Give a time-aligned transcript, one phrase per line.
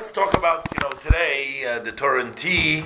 [0.00, 2.82] let's talk about you know today uh, the Torah and T.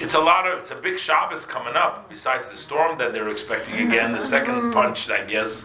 [0.00, 2.10] It's a lot of it's a big Shabbos coming up.
[2.10, 5.64] Besides the storm that they're expecting again, the second punch, I guess.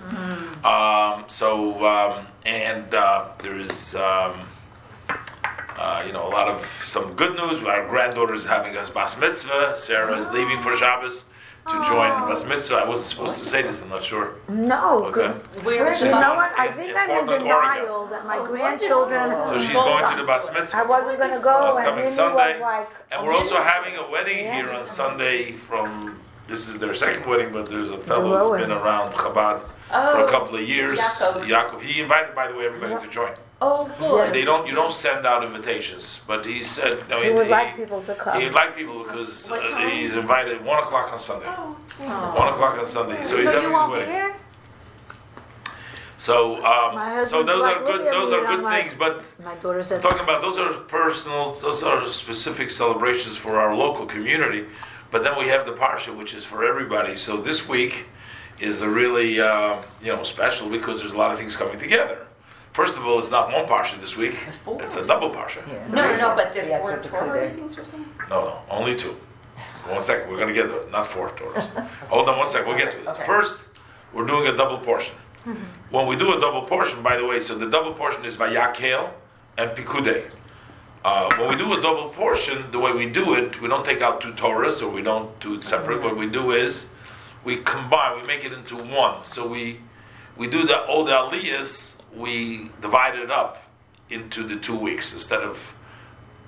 [0.63, 3.95] Um, so um, and uh, there is.
[3.95, 4.41] Um,
[5.77, 7.63] uh, you know, a lot of some good news.
[7.63, 9.75] Our granddaughter is having us bas mitzvah.
[9.77, 11.25] Sarah is leaving for Shabbos
[11.67, 12.27] to join oh.
[12.29, 12.75] bas mitzvah.
[12.75, 13.81] I wasn't supposed to say this.
[13.81, 14.35] I'm not sure.
[14.47, 15.05] No.
[15.05, 15.27] Okay.
[15.63, 16.11] Where is You it?
[16.11, 16.51] know what?
[16.59, 18.09] I think in I'm in Portland, denial Oregon.
[18.11, 19.47] that my oh, grandchildren.
[19.47, 20.77] So she's going to the bas mitzvah.
[20.77, 22.59] I wasn't going to go, That's and coming Sunday.
[22.61, 22.89] like.
[23.11, 27.51] And we're also having a wedding here on Sunday from, this is their second wedding,
[27.51, 30.99] but there's a fellow who's been around Chabad for a Oh, couple of years.
[30.99, 31.47] Yaakov.
[31.47, 31.81] Yaakov.
[31.81, 33.31] He invited, by the way, everybody to join.
[33.67, 34.31] Oh, good.
[34.33, 38.01] They don't, you don't send out invitations, but he said, no, He would like people
[38.03, 38.39] to come.
[38.39, 39.57] He'd like people because uh,
[39.89, 41.47] he's invited one o'clock on Sunday.
[41.49, 41.75] Oh,
[42.35, 43.23] One o'clock on Sunday.
[43.23, 44.13] So he's having you his won't be wedding.
[44.13, 44.35] here?
[46.17, 48.05] So, um, so those like, are good.
[48.13, 50.01] Those here," are I'm good like- things, but My daughter said.
[50.01, 54.65] talking about those are personal, those are specific celebrations for our local community.
[55.11, 57.15] But then we have the parsha, which is for everybody.
[57.15, 58.05] So this week
[58.59, 62.24] is a really uh, you know special because there's a lot of things coming together.
[62.75, 64.81] First of all, it's not one parsha this week; four.
[64.81, 65.65] it's a double parsha.
[65.89, 68.05] No, no, no, but there Yeah, were for the Torah readings or something?
[68.29, 69.15] No, no, only two.
[69.87, 70.89] One second, we're going to get there.
[70.89, 71.69] Not four Torahs.
[72.09, 73.07] Hold on one second, we'll get to it.
[73.07, 73.25] Okay.
[73.25, 73.63] First,
[74.13, 75.15] we're doing a double portion.
[75.91, 79.11] When we do a double portion, by the way, so the double portion is Vayakel
[79.57, 80.23] and Pikudei.
[81.05, 84.01] Uh, when we do a double portion, the way we do it, we don't take
[84.01, 86.01] out two Torahs or we don't do it separate.
[86.01, 86.87] What we do is
[87.43, 89.23] we combine, we make it into one.
[89.23, 89.81] So we
[90.35, 93.63] we do the all the aliyahs, we divide it up
[94.09, 95.13] into the two weeks.
[95.13, 95.75] Instead of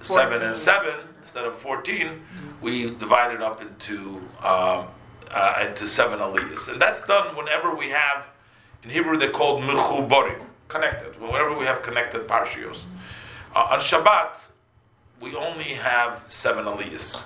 [0.02, 2.22] seven and seven instead of 14
[2.62, 4.88] we divide it up into um,
[5.30, 6.72] uh, into seven aliyahs.
[6.72, 8.28] And that's done whenever we have
[8.84, 11.20] in hebrew they're called mechuborim connected.
[11.20, 12.80] Whenever we have connected parshios
[13.56, 14.40] uh, on shabbat
[15.20, 17.26] we only have seven aliyahs.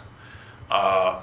[0.70, 1.22] Uh,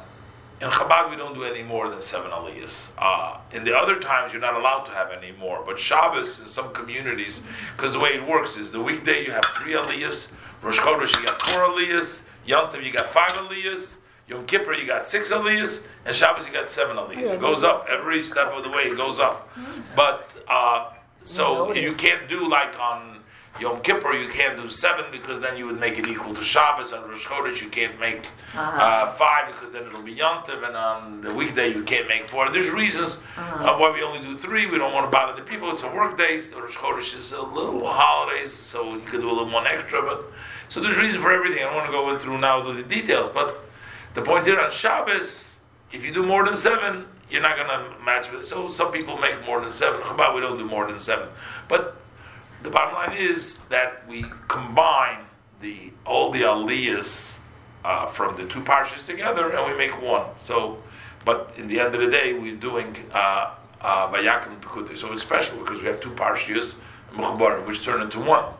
[0.60, 2.90] in Chabad, we don't do any more than seven aliyahs.
[2.98, 5.62] Uh, in the other times, you're not allowed to have any more.
[5.64, 7.40] But Shabbos, in some communities,
[7.76, 10.28] because the way it works is the weekday you have three aliyahs,
[10.62, 13.94] Rosh Chodesh you got four aliyahs, Yom Tov you got five aliyahs,
[14.26, 17.34] Yom Kippur you got six aliyahs, and Shabbos you got seven aliyahs.
[17.34, 18.82] It goes up every step of the way.
[18.84, 19.48] It goes up.
[19.94, 20.90] But uh,
[21.24, 23.17] so you can't do like on
[23.60, 26.92] Yom Kippur, you can't do seven because then you would make it equal to Shabbos.
[26.92, 30.76] On Rosh Chodesh, you can't make uh, five because then it'll be Yom Tov, and
[30.76, 32.50] on the weekday you can't make four.
[32.52, 34.66] There's reasons uh, why we only do three.
[34.66, 35.72] We don't want to bother the people.
[35.72, 36.40] It's a work day.
[36.40, 40.02] The Rosh Chodesh is a little holidays, so you can do a little one extra.
[40.02, 40.24] But
[40.68, 41.58] so there's reason for everything.
[41.58, 43.64] I don't want to go through now the details, but
[44.14, 45.58] the point here on Shabbos,
[45.90, 48.46] if you do more than seven, you're not going to match with it.
[48.46, 50.00] So some people make more than seven.
[50.00, 51.28] Chabad, we don't do more than seven,
[51.68, 51.96] but
[52.62, 55.24] the bottom line is that we combine
[55.60, 57.38] the all the aliyahs
[57.84, 60.26] uh, from the two parshas together and we make one.
[60.42, 60.82] So,
[61.24, 64.12] but in the end of the day, we're doing uh, uh,
[64.96, 66.74] So it's special because we have two parshas,
[67.66, 68.52] which turn into one.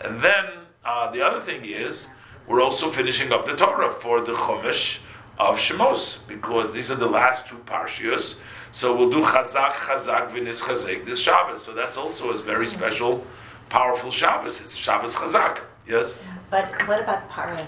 [0.00, 0.44] And then
[0.84, 2.06] uh, the other thing is
[2.46, 4.98] we're also finishing up the Torah for the Chumash
[5.38, 8.36] of Shemos because these are the last two parshas.
[8.78, 11.64] So we'll do Chazak, Chazak, V'nitchazek this Shabbos.
[11.64, 13.26] So that's also a very special,
[13.68, 14.60] powerful Shabbos.
[14.60, 15.62] It's Shabbos Chazak.
[15.88, 16.16] Yes.
[16.48, 17.66] But what about Parah?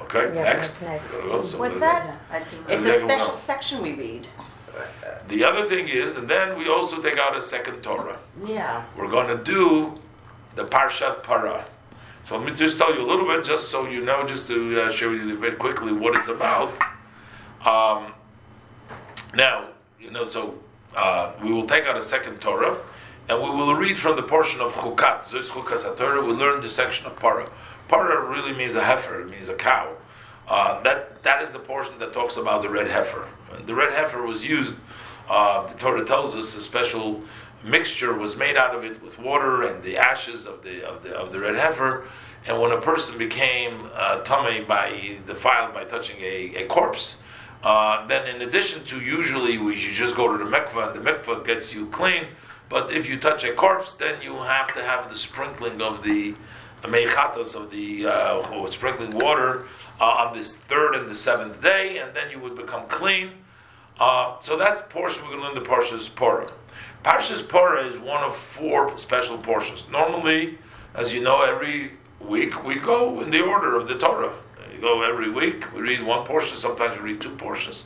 [0.00, 0.34] Okay.
[0.34, 0.82] Yeah, next.
[0.82, 1.10] next.
[1.30, 2.20] So What's that?
[2.68, 4.28] It's a special section we read.
[5.28, 8.18] The other thing is, and then we also take out a second Torah.
[8.44, 8.84] Yeah.
[8.98, 9.94] We're going to do
[10.56, 11.64] the Parshat Para.
[12.28, 14.82] So let me just tell you a little bit, just so you know, just to
[14.82, 16.68] uh, show you very quickly what it's about.
[17.64, 18.12] Um,
[19.34, 19.70] now,
[20.04, 20.58] you know, so
[20.94, 22.76] uh, we will take out a second Torah,
[23.28, 25.24] and we will read from the portion of Chukat.
[25.24, 26.24] Zos Chukas Torah.
[26.24, 27.50] We learn the section of Para.
[27.88, 29.22] Para really means a heifer.
[29.22, 29.96] It means a cow.
[30.46, 33.26] Uh, that that is the portion that talks about the red heifer.
[33.64, 34.76] The red heifer was used.
[35.28, 37.22] Uh, the Torah tells us a special
[37.64, 41.14] mixture was made out of it with water and the ashes of the of the
[41.14, 42.06] of the red heifer.
[42.46, 47.16] And when a person became uh, tummy by defiled by touching a, a corpse,
[47.64, 51.10] uh, then in addition to usually we should just go to the mikvah and the
[51.10, 52.26] mikvah gets you clean.
[52.68, 56.34] But if you touch a corpse, then you have to have the sprinkling of the
[56.82, 59.66] meichatos of the uh, sprinkling water
[60.00, 63.30] uh, on this third and the seventh day, and then you would become clean.
[63.98, 66.50] Uh, so that's portion we're going to learn the Parshas Porah.
[67.04, 69.86] Parshas Porah is one of four special portions.
[69.90, 70.58] Normally,
[70.94, 74.32] as you know, every week we go in the order of the Torah.
[74.84, 77.84] Go every week, we read one portion, sometimes we read two portions.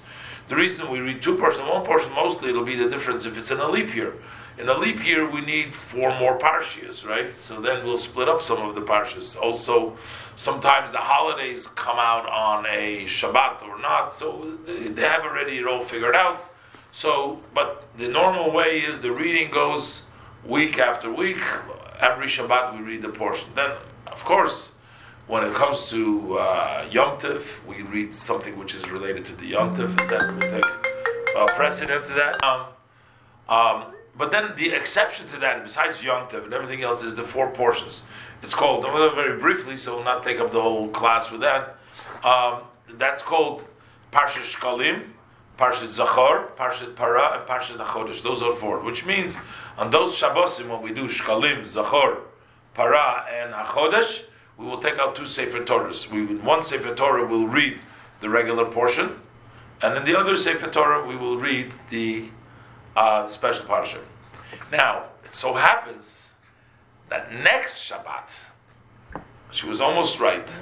[0.48, 3.52] The reason we read two portions, one portion mostly it'll be the difference if it's
[3.52, 4.14] in a leap year.
[4.58, 7.30] in a leap year we need four more parshias, right?
[7.30, 9.36] So then we'll split up some of the parshias.
[9.36, 9.96] Also,
[10.34, 15.68] sometimes the holidays come out on a Shabbat or not, so they have already it
[15.68, 16.50] all figured out.
[16.90, 20.02] So, but the normal way is the reading goes
[20.44, 21.38] week after week.
[22.00, 23.50] Every Shabbat we read the portion.
[23.54, 23.70] Then,
[24.08, 24.72] of course,
[25.28, 29.46] when it comes to uh, Yom Tov, we read something which is related to the
[29.46, 32.42] Yom Tov, and then we'll take uh, precedent to that.
[32.42, 32.66] Um,
[33.48, 33.84] um,
[34.16, 37.50] but then the exception to that, besides Yom Tov and everything else, is the four
[37.50, 38.00] portions.
[38.42, 41.30] It's called, I'm going to very briefly, so we'll not take up the whole class
[41.30, 41.76] with that.
[42.24, 42.62] Um,
[42.94, 43.64] that's called
[44.10, 45.08] Parshat Shkalim,
[45.58, 48.22] Parshat Zachor, Parshat Para, and Parshat HaChodesh.
[48.22, 49.36] Those are four, which means
[49.76, 52.20] on those Shabbosim, when we do Shkalim, Zachor,
[52.72, 54.22] Para, and HaChodesh,
[54.58, 56.10] we will take out two Sefer Torahs.
[56.10, 57.78] We, in one Sefer Torah, will read
[58.20, 59.20] the regular portion,
[59.80, 62.24] and in the other Sefer Torah, we will read the,
[62.96, 64.00] uh, the special parsha.
[64.72, 66.32] Now, it so happens
[67.08, 68.32] that next Shabbat,
[69.52, 70.52] she was almost right.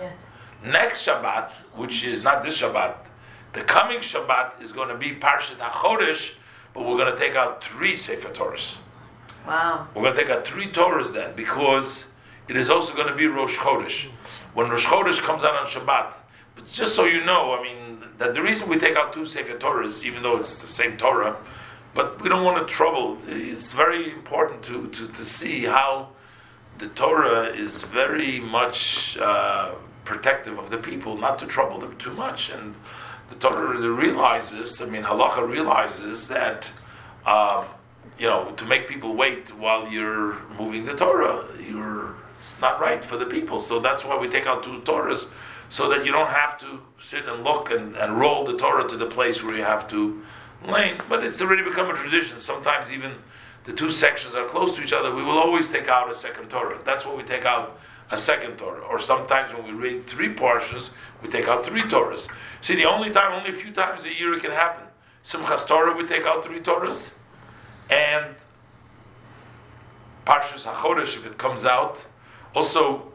[0.62, 2.94] Next Shabbat, which is not this Shabbat,
[3.54, 6.34] the coming Shabbat is going to be Parshat HaChodesh,
[6.74, 8.76] but we're going to take out three Sefer Torahs.
[9.46, 9.88] Wow.
[9.94, 12.06] We're going to take out three Torahs then, because
[12.48, 14.08] it is also going to be Rosh Chodesh.
[14.54, 16.14] When Rosh Chodesh comes out on Shabbat,
[16.54, 19.58] but just so you know, I mean, that the reason we take out two Sefer
[19.58, 21.36] Torahs, even though it's the same Torah,
[21.94, 23.18] but we don't want to trouble.
[23.26, 26.10] It's very important to, to, to see how
[26.78, 29.72] the Torah is very much uh,
[30.04, 32.50] protective of the people, not to trouble them too much.
[32.50, 32.74] And
[33.30, 36.66] the Torah realizes, I mean, Halacha realizes that,
[37.24, 37.64] um,
[38.18, 42.14] you know, to make people wait while you're moving the Torah, you're
[42.56, 43.60] it's not right for the people.
[43.60, 45.28] So that's why we take out two Torahs,
[45.68, 48.96] so that you don't have to sit and look and, and roll the Torah to
[48.96, 50.22] the place where you have to
[50.66, 50.98] lane.
[51.06, 52.40] But it's already become a tradition.
[52.40, 53.12] Sometimes even
[53.64, 55.14] the two sections are close to each other.
[55.14, 56.78] We will always take out a second Torah.
[56.82, 57.78] That's what we take out
[58.10, 58.80] a second Torah.
[58.86, 60.88] Or sometimes when we read three portions,
[61.22, 62.26] we take out three Torahs.
[62.62, 64.86] See, the only time, only a few times a year it can happen.
[65.26, 67.10] Simchas Torah, we take out three Torahs.
[67.90, 68.34] And
[70.24, 72.06] Parshas HaChodesh, if it comes out,
[72.56, 73.12] also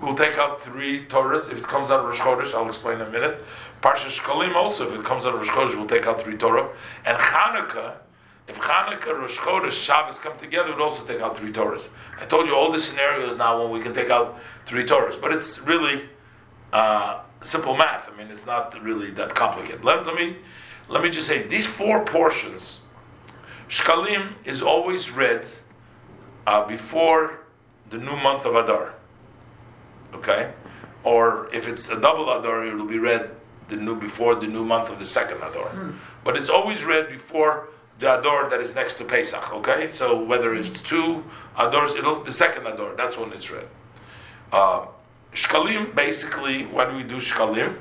[0.00, 1.50] we'll take out three Torahs.
[1.50, 3.42] If it comes out of Rosh Chodesh, I'll explain in a minute.
[3.82, 6.68] Parshas Shkalim also, if it comes out of Rosh Chodesh, we'll take out three Torah.
[7.04, 7.94] And Chanukah,
[8.46, 11.88] if Chanukah, Rosh Chodesh, Shabbos come together, we'll also take out three Torahs.
[12.20, 15.32] I told you all the scenarios now when we can take out three Torahs, but
[15.32, 16.02] it's really
[16.72, 18.10] uh, simple math.
[18.12, 19.84] I mean, it's not really that complicated.
[19.84, 20.36] Let, let me
[20.88, 22.80] let me just say these four portions.
[23.68, 25.46] Shkalim is always read
[26.46, 27.41] uh, before
[27.92, 28.94] the new month of Adar.
[30.14, 30.52] Okay,
[31.04, 33.30] or if it's a double Adar, it will be read
[33.68, 35.70] the new before the new month of the second Adar.
[36.24, 37.68] But it's always read before
[38.00, 39.52] the Adar that is next to Pesach.
[39.52, 41.24] Okay, so whether it's two
[41.56, 42.94] Adars, it'll the second Adar.
[42.96, 43.68] That's when it's read.
[44.50, 44.86] Uh,
[45.34, 47.76] Shkalim, basically, why do we do Shkalim?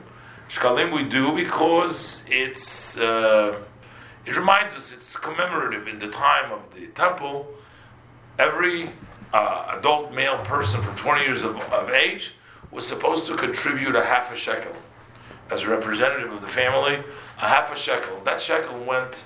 [0.49, 3.59] Shkalim we do because it's uh,
[4.25, 7.47] it reminds us it's commemorative in the time of the temple.
[8.37, 8.91] Every
[9.33, 12.31] uh, adult male person from 20 years of, of age
[12.71, 14.75] was supposed to contribute a half a shekel
[15.49, 17.03] as a representative of the family,
[17.37, 18.21] a half a shekel.
[18.23, 19.19] That shekel went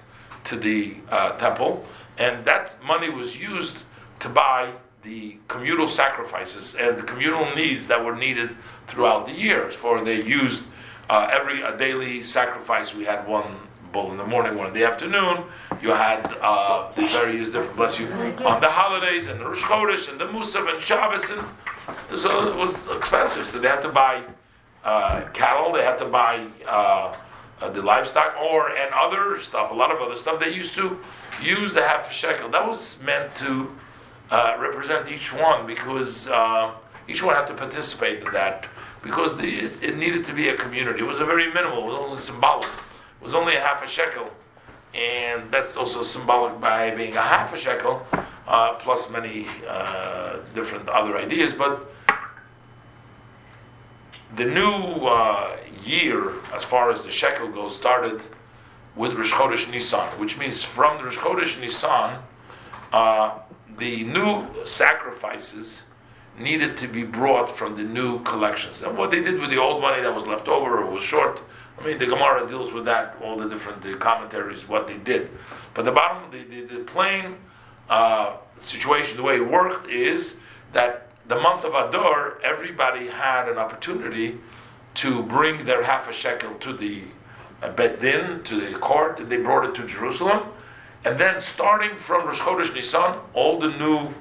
[0.45, 1.85] to the uh, temple,
[2.17, 3.77] and that money was used
[4.19, 4.73] to buy
[5.03, 8.55] the communal sacrifices and the communal needs that were needed
[8.87, 9.75] throughout the years.
[9.75, 10.65] For they used
[11.09, 12.95] uh, every a daily sacrifice.
[12.95, 13.55] We had one
[13.95, 15.45] bull in the morning, one in the afternoon.
[15.81, 18.07] You had uh, the various different bless you
[18.51, 22.55] on the holidays and the Rosh Chodesh and the Musaf and Shabbos, and so it
[22.57, 23.47] was expensive.
[23.47, 24.23] So they had to buy
[24.83, 25.71] uh, cattle.
[25.71, 26.47] They had to buy.
[26.67, 27.15] Uh,
[27.61, 30.41] uh, the livestock or and other stuff, a lot of other stuff.
[30.41, 30.99] They used to
[31.41, 32.49] use the half a shekel.
[32.49, 33.73] That was meant to
[34.29, 36.73] uh, represent each one because uh,
[37.07, 38.67] each one had to participate in that
[39.01, 40.99] because the, it, it, needed to be a community.
[40.99, 41.83] It was a very minimal.
[41.83, 42.67] It was only symbolic.
[43.25, 44.29] Was only a half a shekel,
[44.93, 48.05] and that's also symbolic by being a half a shekel
[48.47, 51.51] uh, plus many uh, different other ideas.
[51.51, 51.91] But
[54.35, 58.21] the new uh, year, as far as the shekel goes, started
[58.95, 62.19] with Rosh Chodesh Nisan, which means from the Rosh Chodesh Nisan,
[62.93, 63.39] uh,
[63.79, 65.81] the new sacrifices
[66.37, 68.83] needed to be brought from the new collections.
[68.83, 71.41] And what they did with the old money that was left over or was short,
[71.77, 75.29] I mean, the Gemara deals with that, all the different the commentaries, what they did.
[75.73, 77.35] But the bottom, the, the, the plain
[77.89, 80.37] uh, situation, the way it worked is
[80.73, 84.37] that the month of Adar, everybody had an opportunity
[84.95, 87.03] to bring their half a shekel to the
[87.61, 90.49] uh, Bet Din, to the court, and they brought it to Jerusalem.
[91.03, 94.13] And then starting from Rosh Chodesh Nisan, all the new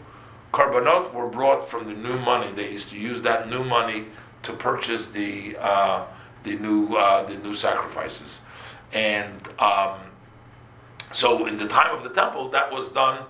[0.52, 2.52] karbanot were brought from the new money.
[2.52, 4.06] They used to use that new money
[4.42, 6.06] to purchase the uh,
[6.44, 8.40] the new uh, the new sacrifices,
[8.92, 9.98] and um,
[11.12, 13.24] so in the time of the temple, that was done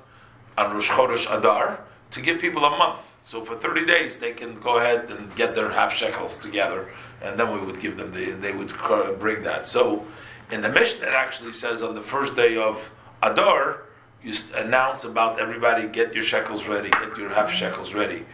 [0.57, 1.81] on Rosh Chodesh Adar
[2.11, 3.01] to give people a month.
[3.21, 6.91] So for 30 days, they can go ahead and get their half shekels together,
[7.23, 8.73] and then we would give them the, they would
[9.19, 9.67] bring that.
[9.67, 10.07] So
[10.51, 12.91] in the Mishnah, it actually says on the first day of
[13.23, 13.83] Adar,
[14.23, 18.25] you announce about everybody get your shekels ready, get your half shekels ready.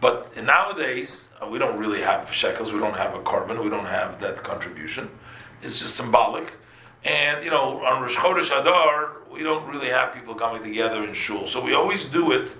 [0.00, 3.86] But nowadays, uh, we don't really have shekels, we don't have a korban, we don't
[3.86, 5.10] have that contribution.
[5.62, 6.54] It's just symbolic.
[7.04, 11.12] And, you know, on Rosh Chodesh Adar, we don't really have people coming together in
[11.12, 11.48] shul.
[11.48, 12.50] So we always do it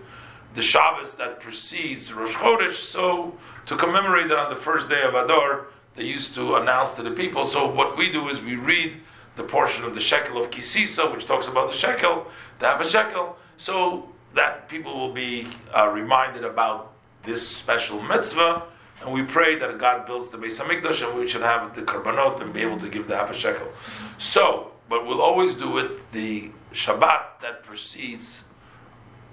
[0.54, 2.76] the Shabbos that precedes Rosh Chodesh.
[2.76, 3.34] So
[3.66, 7.10] to commemorate that on the first day of Adar, they used to announce to the
[7.10, 7.46] people.
[7.46, 9.00] So what we do is we read
[9.36, 12.26] the portion of the shekel of Ki Sisa, which talks about the shekel,
[12.58, 16.92] to have a shekel, so that people will be uh, reminded about
[17.24, 18.64] this special mitzvah.
[19.02, 22.40] And we pray that God builds the Beis Hamikdash and we should have the karbanot
[22.42, 23.72] and be able to give the half a shekel.
[24.18, 28.44] So, but we'll always do it the Shabbat that precedes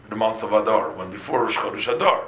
[0.10, 2.27] the month of Adar, when before Rosh Chodesh Adar.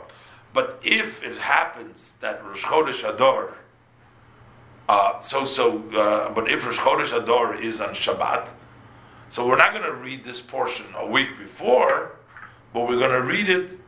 [0.54, 3.54] But if it happens that Rosh Chodesh Adar,
[4.90, 8.50] uh, so so, uh, but if Rosh Chodesh Adar is on Shabbat,
[9.30, 12.16] so we're not going to read this portion a week before,
[12.74, 13.80] but we're going to read it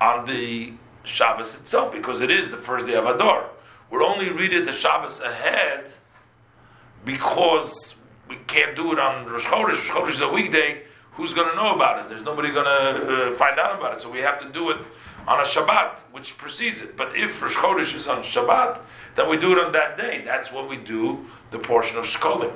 [0.00, 0.74] on the
[1.08, 3.50] Shabbos itself because it is the first day of Adar.
[3.90, 5.90] We're only reading the Shabbos ahead
[7.04, 7.94] because
[8.28, 9.68] we can't do it on Rosh Chodesh.
[9.68, 10.82] Rosh Chodesh is a weekday.
[11.12, 12.08] Who's going to know about it?
[12.08, 14.00] There's nobody going to uh, find out about it.
[14.00, 14.86] So we have to do it
[15.26, 16.96] on a Shabbat, which precedes it.
[16.96, 18.80] But if Rosh Chodesh is on Shabbat,
[19.16, 20.22] then we do it on that day.
[20.24, 22.52] That's when we do the portion of Shkolim.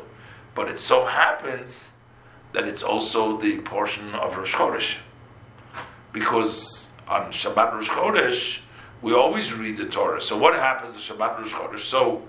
[0.55, 1.91] But it so happens
[2.53, 4.99] that it's also the portion of Rosh Chodesh.
[6.13, 8.61] Because on Shabbat Rosh Chodesh,
[9.01, 10.21] we always read the Torah.
[10.21, 11.81] So what happens on Shabbat Rosh Chodesh?
[11.81, 12.23] So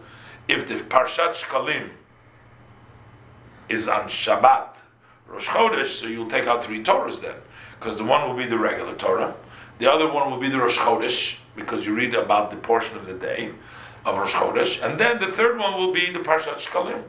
[0.47, 1.89] if the Parshat Shkalim
[3.69, 4.75] is on Shabbat
[5.27, 7.35] Rosh Chodesh, so you'll take out three Torahs then.
[7.79, 9.35] Because the one will be the regular Torah,
[9.79, 13.05] the other one will be the Rosh Chodesh, because you read about the portion of
[13.05, 13.51] the day
[14.05, 17.03] of Rosh Chodesh, and then the third one will be the Parshat Shkalim.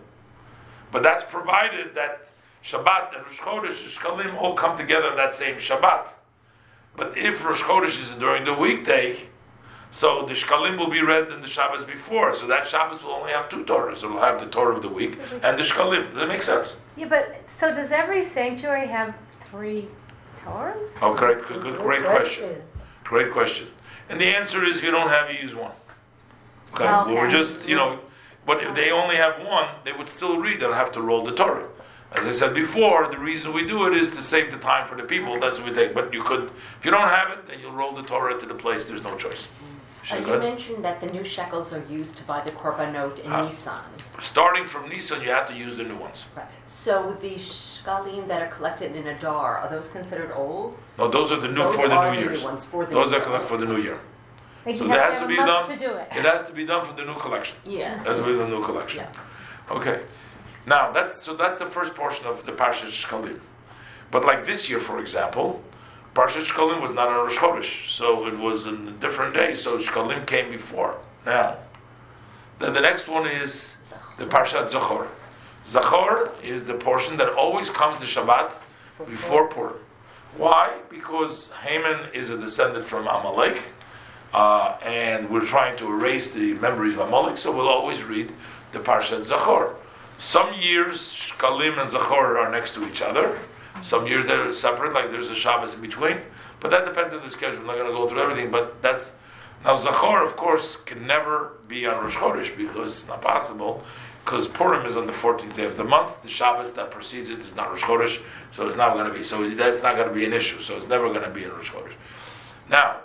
[0.92, 2.28] But that's provided that
[2.62, 6.09] Shabbat and Rosh Chodesh and Shkalim all come together on that same Shabbat.
[6.96, 9.18] But if Rosh Chodesh is during the weekday,
[9.90, 12.34] so the Shkalim will be read in the Shabbos before.
[12.34, 14.02] So that Shabbos will only have two Torahs.
[14.02, 16.10] It will have the Torah of the week and the Shkalim.
[16.10, 16.80] Does that make sense?
[16.96, 19.14] Yeah, but so does every sanctuary have
[19.50, 19.88] three
[20.38, 20.88] Torahs?
[21.02, 22.62] Oh, great, good, good, great question.
[23.02, 23.68] Great question.
[24.08, 25.72] And the answer is you don't have you use one.
[26.72, 28.00] Okay, Well, we're just, you know,
[28.46, 30.60] but if they only have one, they would still read.
[30.60, 31.68] They'll have to roll the Torah.
[32.16, 34.94] As I said before, the reason we do it is to save the time for
[34.97, 35.38] the people.
[35.40, 35.94] That's what we take.
[35.94, 36.44] But you could,
[36.78, 38.85] if you don't have it, then you'll roll the Torah to the place.
[38.87, 39.49] There's no choice.
[40.12, 43.42] Uh, you mentioned that the new shekels are used to buy the korbanot in Ah.
[43.42, 43.80] Nisan.
[44.21, 46.26] Starting from Nissan, you have to use the new ones.
[46.37, 46.47] Right.
[46.66, 50.78] So the shkalim that are collected in Adar, are those considered old?
[50.99, 52.42] No, those are the new Those for the New the new Year's.
[52.44, 53.26] ones for the those new are year.
[53.26, 53.99] collect for the New Year.
[54.66, 55.78] Like So you that has to to be a month done.
[55.78, 56.09] to do it.
[56.18, 57.56] It has to be done for the new collection.
[57.64, 58.02] Yeah.
[58.04, 59.04] That's with the new collection.
[59.04, 59.76] Yeah.
[59.76, 60.00] Okay.
[60.66, 63.40] Now that's so that's the first portion of the Parshat Shkalim.
[64.11, 65.62] But like this year, for example,
[66.14, 69.54] Parshat Shkalim was not on Rosh Chodesh, so it was a different day.
[69.54, 70.99] So Shkalim came before.
[71.26, 71.59] Now,
[72.59, 73.75] then the next one is
[74.18, 75.09] the Parshat Zachor.
[75.66, 78.52] Zachor is the portion that always comes to Shabbat
[79.06, 79.76] before Purim.
[80.37, 80.78] Why?
[80.90, 83.61] Because Haman is a descendant from Amalek,
[84.33, 88.33] uh, and we're trying to erase the memories of Amalek, so we'll always read
[88.73, 89.75] the Parshat Zachor.
[90.18, 93.38] Some years, Shkalim and Zachor are next to each other.
[93.83, 96.18] Some years they're separate, like there's a Shabbos in between.
[96.61, 97.61] But that depends on the schedule.
[97.61, 99.12] I'm not going to go through everything, but that's
[99.64, 103.83] now Zachor, of course, can never be on Rosh Chodesh because it's not possible.
[104.25, 106.23] Because Purim is on the 14th day of the month.
[106.23, 109.25] The Shabbos that precedes it is not Rosh Chodesh, so it's not going to be.
[109.25, 110.61] So that's not going to be an issue.
[110.61, 111.92] So it's never going to be in Rosh Chodesh.
[112.71, 113.00] Now,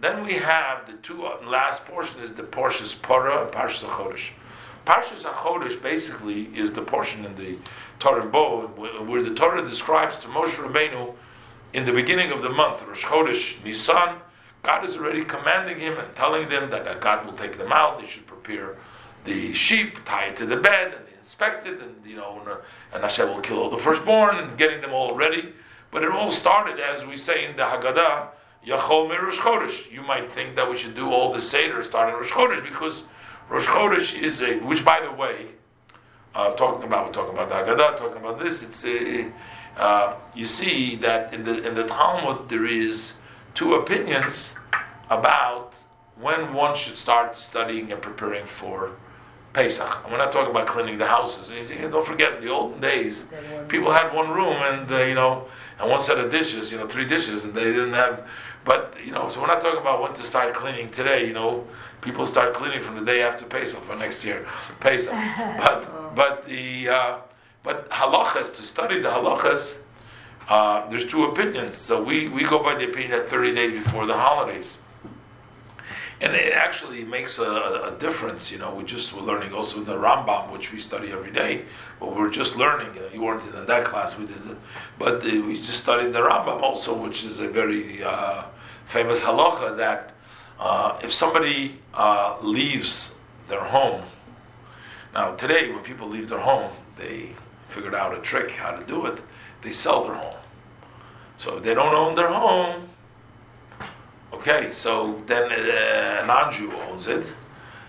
[0.00, 4.30] then we have the two uh, last portion is the Parshas Parah and Parshas Chodesh.
[4.88, 7.58] Parshas HaChodesh basically is the portion in the
[8.00, 11.14] Torah and Bo where the Torah describes to Moshe Rabbeinu
[11.74, 14.16] in the beginning of the month, Rosh Chodesh Nisan,
[14.62, 18.00] God is already commanding him and telling them that, God will take them out.
[18.00, 18.78] They should prepare
[19.26, 22.48] the sheep, tie it to the bed, and they inspect it, and you know, and,
[22.48, 22.56] uh,
[22.94, 25.52] and Hashem will kill all the firstborn, and getting them all ready.
[25.90, 28.28] But it all started, as we say in the Haggadah,
[28.66, 29.92] Yachol Rosh Chodesh.
[29.92, 33.04] You might think that we should do all the Seder starting Rosh Chodesh because
[33.48, 35.46] Rosh Chodesh is a, which by the way,
[36.34, 38.62] uh, talking about we're talking about the Haggadah, talking about this.
[38.62, 39.32] It's a,
[39.76, 43.14] uh, you see that in the in the Talmud there is
[43.54, 44.54] two opinions
[45.08, 45.74] about
[46.20, 48.92] when one should start studying and preparing for
[49.52, 50.02] Pesach.
[50.02, 51.48] And we're not talking about cleaning the houses.
[51.70, 53.24] And don't forget, in the olden days,
[53.68, 55.46] people had one room and uh, you know,
[55.78, 58.26] and one set of dishes, you know, three dishes, and they didn't have.
[58.64, 61.26] But you know, so we're not talking about when to start cleaning today.
[61.26, 61.66] You know,
[62.00, 64.46] people start cleaning from the day after Pesach for next year,
[64.80, 65.12] Pesach.
[65.58, 67.18] but but the uh,
[67.62, 69.78] but halachas to study the halachas.
[70.48, 71.74] Uh, there's two opinions.
[71.74, 74.78] So we, we go by the opinion that 30 days before the holidays.
[76.20, 78.74] And it actually makes a, a, difference, you know.
[78.74, 81.64] We just we're learning also the Rambam, which we study every day,
[82.00, 82.92] but we're just learning.
[82.96, 84.56] You know, you weren't in that class, we did it,
[84.98, 88.42] but we just studied the Rambam also, which is a very uh,
[88.86, 90.14] famous halacha that
[90.58, 93.14] uh, if somebody uh, leaves
[93.46, 94.02] their home,
[95.14, 97.28] now today when people leave their home, they
[97.68, 99.22] figured out a trick how to do it.
[99.62, 100.36] They sell their home.
[101.36, 102.87] So if they don't own their home,
[104.38, 107.34] Okay, so then uh, a non-Jew owns it.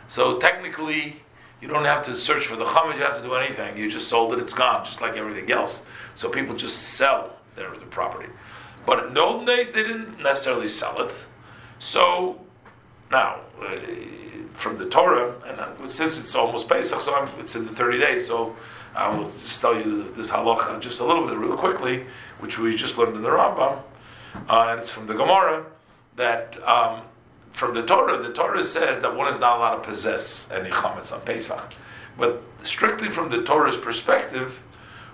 [0.07, 1.21] So technically,
[1.61, 2.95] you don't have to search for the chametz.
[2.95, 3.77] You have to do anything.
[3.77, 5.83] You just sold it; it's gone, just like everything else.
[6.15, 8.31] So people just sell their the property.
[8.87, 11.13] But in olden days, they didn't necessarily sell it.
[11.77, 12.41] So
[13.11, 13.77] now, uh,
[14.49, 17.99] from the Torah, and uh, since it's almost Pesach, so I'm, it's in the 30
[17.99, 18.25] days.
[18.25, 18.55] So
[18.95, 22.07] I will just tell you this halacha just a little bit, real quickly,
[22.39, 23.83] which we just learned in the Rambam,
[24.49, 25.63] uh, and it's from the Gemara
[26.19, 27.01] that um,
[27.53, 31.13] from the Torah, the Torah says that one is not allowed to possess any chametz
[31.13, 31.73] on Pesach.
[32.17, 34.61] But strictly from the Torah's perspective,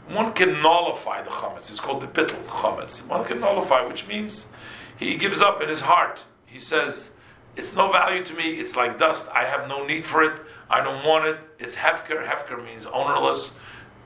[0.08, 1.70] one can nullify the chametz.
[1.70, 3.06] It's called the bittul chametz.
[3.06, 4.48] One can nullify, which means
[4.98, 6.24] he gives up in his heart.
[6.48, 7.12] He says,
[7.56, 8.56] "It's no value to me.
[8.60, 9.30] It's like dust.
[9.32, 10.42] I have no need for it.
[10.72, 11.38] I don't want it.
[11.60, 12.26] It's hefker.
[12.26, 13.58] Hefker means ownerless.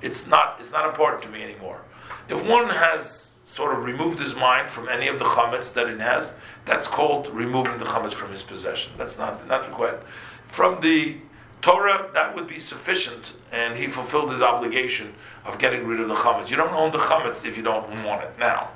[0.02, 0.58] It's not.
[0.60, 1.80] It's not important to me anymore."
[2.28, 6.00] If one has sort of removed his mind from any of the chametz that it
[6.00, 6.34] has,
[6.70, 8.94] that's called removing the chametz from his possession.
[8.96, 10.02] That's not not required.
[10.50, 11.18] From the
[11.62, 15.16] Torah, that would be sufficient, and he fulfilled his obligation
[15.46, 16.52] of getting rid of the chametz.
[16.52, 18.70] You don't own the chametz if you don't want it now.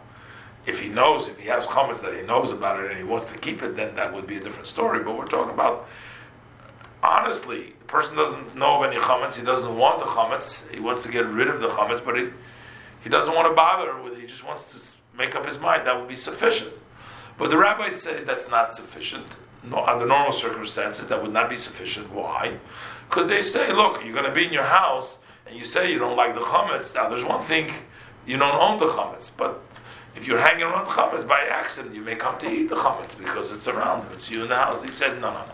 [0.66, 3.32] If he knows, if he has chametz that he knows about it and he wants
[3.32, 5.04] to keep it, then that would be a different story.
[5.04, 5.88] But we're talking about
[7.04, 9.38] honestly, the person doesn't know of any chametz.
[9.38, 10.68] He doesn't want the chametz.
[10.74, 12.30] He wants to get rid of the chametz, but he
[13.04, 14.22] he doesn't want to bother with it.
[14.22, 15.86] He just wants to make up his mind.
[15.86, 16.74] That would be sufficient.
[17.38, 19.38] But the rabbis say that's not sufficient.
[19.64, 22.12] No, under normal circumstances, that would not be sufficient.
[22.12, 22.58] Why?
[23.10, 25.18] Because they say, look, you're going to be in your house
[25.48, 26.94] and you say you don't like the chametz.
[26.94, 27.72] Now, there's one thing,
[28.26, 29.62] you don't own the chametz, but
[30.16, 33.18] if you're hanging around the chametz by accident, you may come to eat the chametz
[33.18, 34.84] because it's around, it's you in the house.
[34.84, 35.54] He said, no, no, no.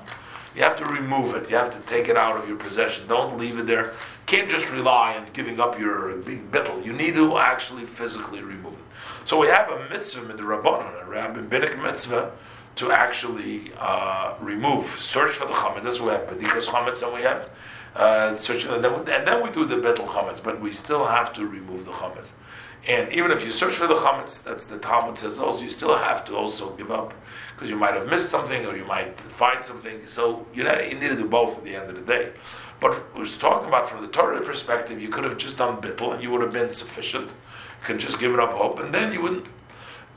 [0.55, 1.49] You have to remove it.
[1.49, 3.07] You have to take it out of your possession.
[3.07, 3.93] Don't leave it there.
[4.25, 6.83] Can't just rely on giving up your big bittel.
[6.83, 8.78] You need to actually physically remove it.
[9.29, 12.31] So we have a mitzvah in the Rabbanon, a rabbinic mitzvah,
[12.77, 15.83] to actually uh, remove, search for the chametz.
[15.83, 17.47] That's why we have bedikas chametz, and we have
[17.95, 20.41] uh, search, and then, and then we do the betel chametz.
[20.41, 22.31] But we still have to remove the chametz.
[22.87, 25.95] And even if you search for the chametz, that's the Talmud says also, you still
[25.95, 27.13] have to also give up
[27.53, 30.07] because you might have missed something or you might find something.
[30.07, 32.31] So you, know, you need to do both at the end of the day.
[32.79, 36.23] But we're talking about from the Torah perspective, you could have just done bittel and
[36.23, 37.29] you would have been sufficient
[37.83, 39.47] can just give it up hope, and then you wouldn't.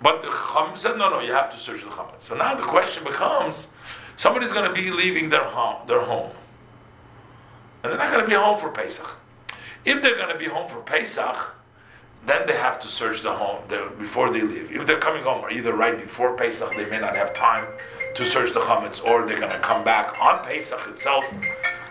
[0.03, 2.23] But the Chum said, no, no, you have to search the Chametz.
[2.23, 3.69] So now the question becomes,
[4.17, 6.33] somebody's going to be leaving their home, their home,
[7.83, 9.09] and they're not going to be home for Pesach.
[9.85, 11.55] If they're going to be home for Pesach,
[12.27, 13.63] then they have to search the home
[13.99, 14.71] before they leave.
[14.71, 17.67] If they're coming home, or either right before Pesach, they may not have time
[18.15, 21.25] to search the chametz, or they're going to come back on Pesach itself.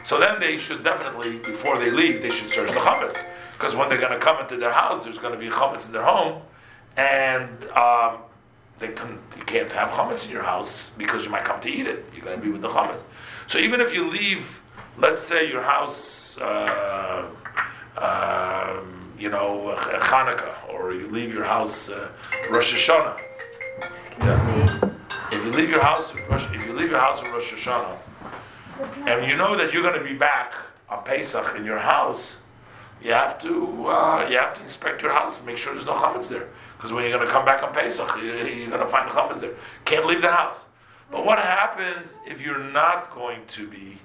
[0.06, 3.18] So then they should definitely, before they leave, they should search the chametz
[3.62, 5.92] because when they're going to come into their house, there's going to be chametz in
[5.92, 6.42] their home,
[6.98, 7.48] and
[7.78, 8.18] um,
[8.80, 11.86] they can, you can't have chametz in your house because you might come to eat
[11.86, 12.08] it.
[12.12, 13.04] You're going to be with the chametz.
[13.46, 14.60] So even if you leave,
[14.98, 17.30] let's say your house, uh,
[17.98, 18.80] uh,
[19.20, 22.10] you know, Hanukkah, or you leave your house uh,
[22.50, 23.22] Rosh Hashanah.
[23.92, 24.82] Excuse yeah.
[24.82, 24.90] me.
[25.32, 27.96] If you leave your house, if you leave your house in Rosh Hashanah,
[29.06, 30.56] and you know that you're going to be back
[30.90, 32.38] on Pesach in your house
[33.04, 36.28] you have to uh, you have to inspect your house, make sure there's no chametz
[36.28, 36.50] there.
[36.78, 39.54] Because when you're going to come back on Pesach, you're going to find chametz there.
[39.86, 40.60] Can't leave the house.
[41.12, 44.00] But what happens if you're not going to be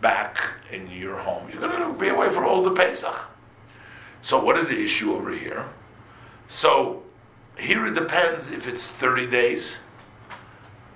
[0.00, 0.38] back
[0.72, 1.48] in your home?
[1.50, 3.14] You're going to be away for all the Pesach.
[4.22, 5.66] So what is the issue over here?
[6.48, 7.04] So
[7.58, 9.78] here it depends if it's 30 days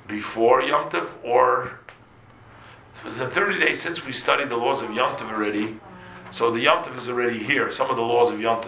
[0.09, 1.78] before Yom Tov or
[3.04, 5.78] the 30 days since we studied the laws of Yom Tov already
[6.31, 8.63] so the Yom is already here, some of the laws of Yom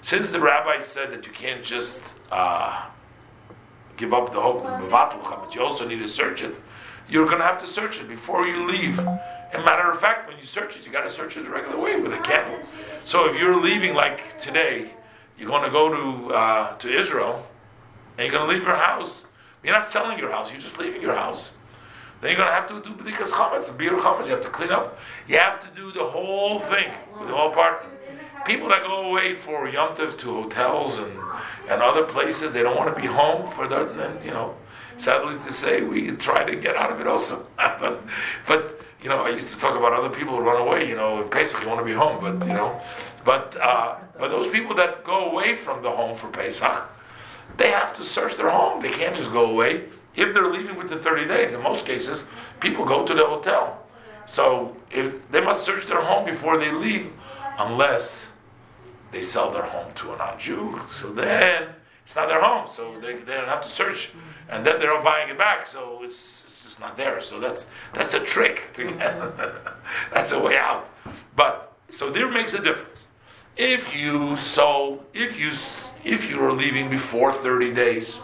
[0.00, 2.86] since the rabbi said that you can't just uh,
[3.96, 6.56] give up the hope chametz, you also need to search it.
[7.08, 8.98] You're going to have to search it before you leave.
[8.98, 11.78] And matter of fact, when you search it, you got to search it the regular
[11.78, 12.60] way with a candle.
[13.04, 14.92] So if you're leaving like today,
[15.38, 17.46] you're going to go to uh, to Israel,
[18.18, 19.24] and you're going to leave your house.
[19.62, 20.50] You're not selling your house.
[20.50, 21.50] You're just leaving your house.
[22.20, 24.26] Then you're going to have to do b'dikas chametz, biur chametz.
[24.26, 24.98] You have to clean up.
[25.28, 27.84] You have to do the whole thing, the whole part.
[28.44, 31.12] People that go away for Yom Tov to hotels and,
[31.68, 33.90] and other places, they don't want to be home for that.
[33.90, 34.56] And, you know,
[34.96, 37.46] sadly to say, we try to get out of it also.
[37.56, 38.02] but,
[38.46, 41.24] but, you know, I used to talk about other people who run away, you know,
[41.24, 42.80] basically want to be home, but, you know,
[43.24, 46.84] but, uh, but those people that go away from the home for Pesach,
[47.56, 48.80] they have to search their home.
[48.80, 49.84] They can't just go away.
[50.18, 52.24] If they're leaving within 30 days, in most cases,
[52.60, 53.86] people go to the hotel.
[54.26, 57.12] So if they must search their home before they leave,
[57.58, 58.32] unless
[59.12, 60.80] they sell their home to a non-Jew.
[60.90, 61.68] So then
[62.04, 64.10] it's not their home, so they, they don't have to search,
[64.48, 65.66] and then they're buying it back.
[65.66, 67.20] So it's, it's just not there.
[67.20, 69.36] So that's that's a trick to get.
[70.12, 70.90] that's a way out.
[71.36, 73.08] But so there makes a difference.
[73.56, 75.52] If you sold, if you
[76.04, 78.18] if you are leaving before 30 days,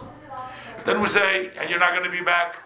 [0.85, 2.57] then we say, and you're not going to be back,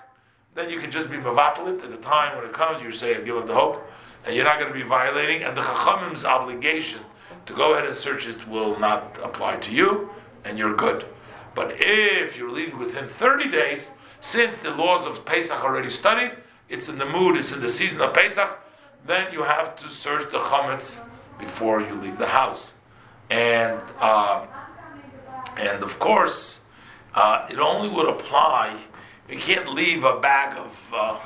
[0.54, 2.84] then you can just be mavatalit at the time when it comes.
[2.84, 3.90] You say, give up the hope,
[4.26, 7.00] and you're not going to be violating, and the chachamim's obligation
[7.46, 10.10] to go ahead and search it will not apply to you,
[10.44, 11.06] and you're good.
[11.56, 16.36] But if you're leaving within 30 days, since the laws of Pesach already studied,
[16.68, 18.60] it's in the mood, it's in the season of Pesach,
[19.06, 21.08] then you have to search the chametz
[21.40, 22.76] before you leave the house.
[23.30, 24.48] And um,
[25.58, 26.59] and of course,
[27.16, 28.80] uh, it only would apply.
[29.30, 31.20] You can't leave a bag of uh,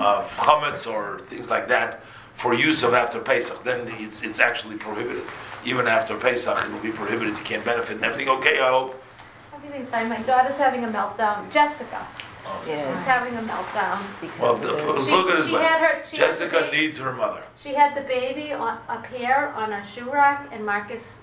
[0.00, 2.02] of chametz or things like that
[2.34, 3.62] for use of after Pesach.
[3.64, 5.22] Then it's it's actually prohibited.
[5.64, 7.36] Even after Pesach, it will be prohibited.
[7.38, 8.28] You can't benefit and everything.
[8.38, 9.00] Okay, I hope.
[9.54, 10.08] Everything's fine.
[10.08, 11.48] My daughter's having a meltdown.
[11.52, 12.04] Jessica
[12.62, 13.00] is Yeah.
[13.04, 14.00] having a meltdown.
[14.40, 16.60] Well, because the, the- She- look at it she had her- she had the Jessica
[16.62, 17.42] baby- needs her mother.
[17.56, 21.18] She had the baby on, up here on a shoe rack, and Marcus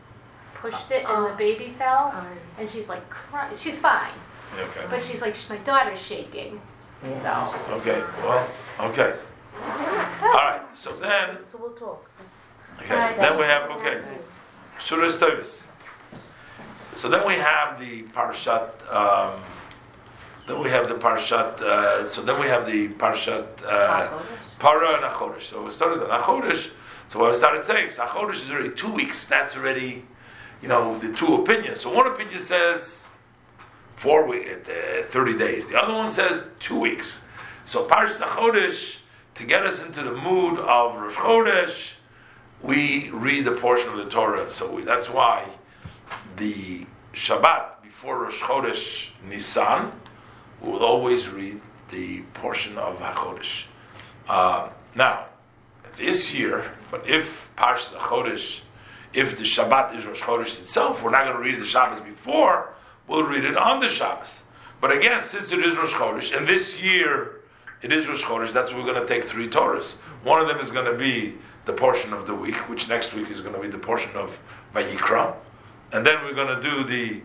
[0.62, 2.14] pushed it, and the baby fell.
[2.58, 4.12] And she's like, cry- she's fine,
[4.58, 4.86] Okay.
[4.90, 6.62] but she's like, my daughter's shaking.
[7.04, 7.54] Yeah.
[7.56, 8.04] So Okay.
[8.24, 8.48] Well.
[8.92, 9.16] Okay.
[10.22, 10.62] All right.
[10.74, 11.38] So then.
[11.52, 12.10] So we'll talk.
[12.82, 13.16] Okay.
[13.18, 14.02] Then we have okay.
[14.80, 15.68] Surah Tovis.
[16.94, 18.70] So then we have the parshat.
[18.94, 19.40] Um,
[20.48, 21.62] then we have the parshat.
[21.62, 24.10] Uh, so then we have the parshat uh,
[24.60, 25.44] para and achodesh.
[25.44, 26.72] So we started on achodesh.
[27.08, 29.28] So I started saying, so achodesh is already two weeks.
[29.28, 30.04] That's already,
[30.62, 31.82] you know, the two opinions.
[31.82, 33.10] So one opinion says
[33.96, 35.68] four weeks, uh, thirty days.
[35.68, 37.22] The other one says two weeks.
[37.66, 39.00] So parshat achodesh
[39.36, 41.94] to get us into the mood of Rosh Chodesh
[42.62, 44.50] we read the portion of the Torah.
[44.50, 45.48] So we, that's why
[46.38, 49.92] the Shabbat before Rosh Chodesh Nisan,
[50.62, 53.66] we will always read the portion of HaChodesh.
[54.28, 55.26] Uh, now,
[55.98, 58.62] this year, but if Parshas HaChodesh,
[59.14, 62.74] if the Shabbat is Rosh Chodesh itself, we're not going to read the Shabbos before,
[63.08, 64.44] we'll read it on the Shabbos.
[64.82, 67.42] But again, since it is Rosh Chodesh, and this year
[67.82, 69.96] it is Rosh Chodesh, that's we're going to take three Torahs.
[70.24, 73.30] One of them is going to be the portion of the week, which next week
[73.30, 74.38] is going to be the portion of
[74.74, 75.36] Vayikra.
[75.92, 77.22] And then we're going to do the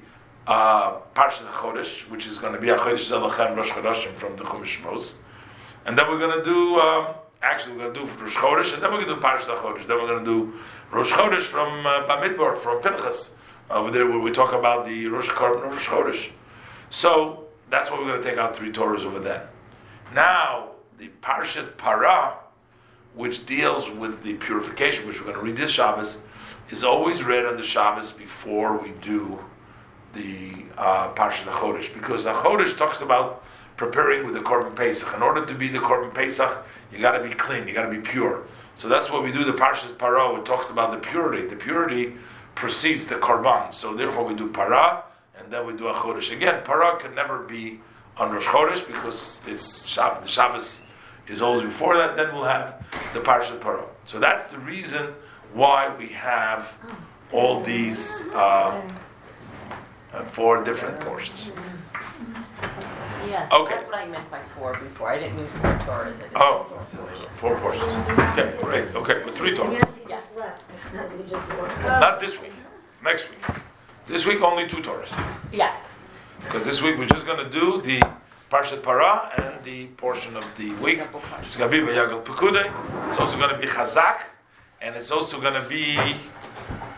[0.47, 4.45] uh, Parshat Chodesh, which is going to be a Chodesh Zelachem Rosh Chodeshim from the
[4.45, 5.15] Chumash Shmos.
[5.87, 7.15] And then we're going to do, um,
[7.45, 9.87] actually, we're going to do Rosh Chodesh, and then we're going to do Parashat Chodesh.
[9.87, 10.53] Then we're going to do
[10.91, 13.35] Rosh Chodesh from uh, Bamidbar, from Pinchas,
[13.71, 16.31] over there where we talk about the Rosh, Chor- Rosh Chodesh.
[16.91, 19.51] So that's why we're going to take out three Torahs over there.
[20.15, 22.39] Now, the Parashat Para,
[23.15, 26.21] which deals with the purification, which we're going to read this Shabbos,
[26.71, 29.39] is always read on the Shabbos before we do
[30.15, 33.45] the uh, Parshat HaChodesh, because HaChodesh talks about
[33.77, 35.13] preparing with the Korban Pesach.
[35.15, 37.91] In order to be the Korban Pesach, you got to be clean, you got to
[37.91, 38.45] be pure.
[38.77, 41.47] So that's what we do the Parshat Para, it talks about the purity.
[41.47, 42.15] The purity
[42.55, 43.73] precedes the Korban.
[43.73, 45.05] So therefore we do Para,
[45.39, 46.33] and then we do a Chodesh.
[46.33, 47.81] Again, Para can never be
[48.17, 50.81] on Rosh Chodesh, because it's Shab- the Shabbos
[51.29, 53.87] is always before that, then we'll have the Parshat Paro.
[54.07, 55.15] So that's the reason
[55.53, 56.73] why we have
[57.33, 58.81] all these uh,
[60.13, 61.51] uh, four different portions.
[63.29, 63.75] Yeah, Okay.
[63.75, 65.11] that's what I meant by four before.
[65.11, 66.21] I didn't mean four Torahs.
[66.21, 66.67] I Oh.
[66.71, 66.89] meant
[67.41, 67.55] four.
[67.57, 68.19] Four portions.
[68.31, 68.95] Okay, great.
[68.95, 69.93] Okay, with three Torahs.
[70.09, 70.29] Yes.
[70.95, 72.53] Not this week,
[73.03, 73.43] next week.
[74.07, 75.13] This week only two Torahs.
[75.53, 75.73] Yeah.
[76.45, 78.03] Because this week we're just going to do the
[78.51, 81.01] Parshat Para and the portion of the week.
[81.43, 82.71] It's going to be Vayakhel Pekude.
[83.09, 84.19] It's also going to be Chazak.
[84.83, 85.97] And it's also going to be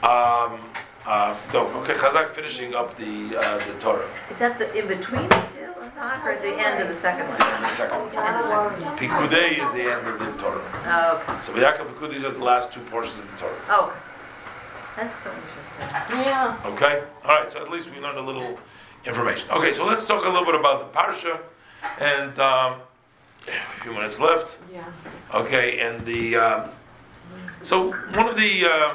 [0.03, 0.61] um,
[1.07, 4.09] Uh, no, okay, Chazak finishing up the uh, the Torah.
[4.29, 5.29] Is that the, in between
[5.87, 7.39] the two, Azak, or at the end of the second one?
[7.39, 8.11] The second one.
[8.97, 10.63] Pikudei is the end of the Torah.
[10.87, 11.41] Oh, okay.
[11.43, 13.61] So Vayakal Pikudei are the last two portions of the Torah.
[13.69, 13.99] Oh, okay.
[14.97, 16.19] That's so interesting.
[16.27, 16.57] Yeah.
[16.65, 17.03] Okay?
[17.25, 18.59] All right, so at least we learned a little
[19.05, 19.51] information.
[19.51, 21.41] Okay, so let's talk a little bit about the Parsha.
[22.01, 22.81] And um,
[23.47, 24.59] a few minutes left.
[24.73, 24.85] Yeah.
[25.35, 26.37] Okay, and the.
[26.37, 26.71] Um,
[27.63, 28.67] so one of the.
[28.67, 28.95] Uh,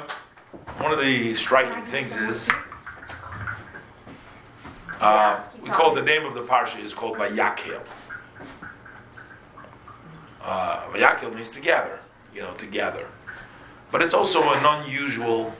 [0.78, 2.50] one of the striking things is.
[5.00, 7.82] Uh, we call the name of the parsha is called Vayakhel.
[10.42, 12.00] Uh, Vayakhel means together,
[12.34, 13.08] you know, together.
[13.92, 15.54] But it's also an unusual,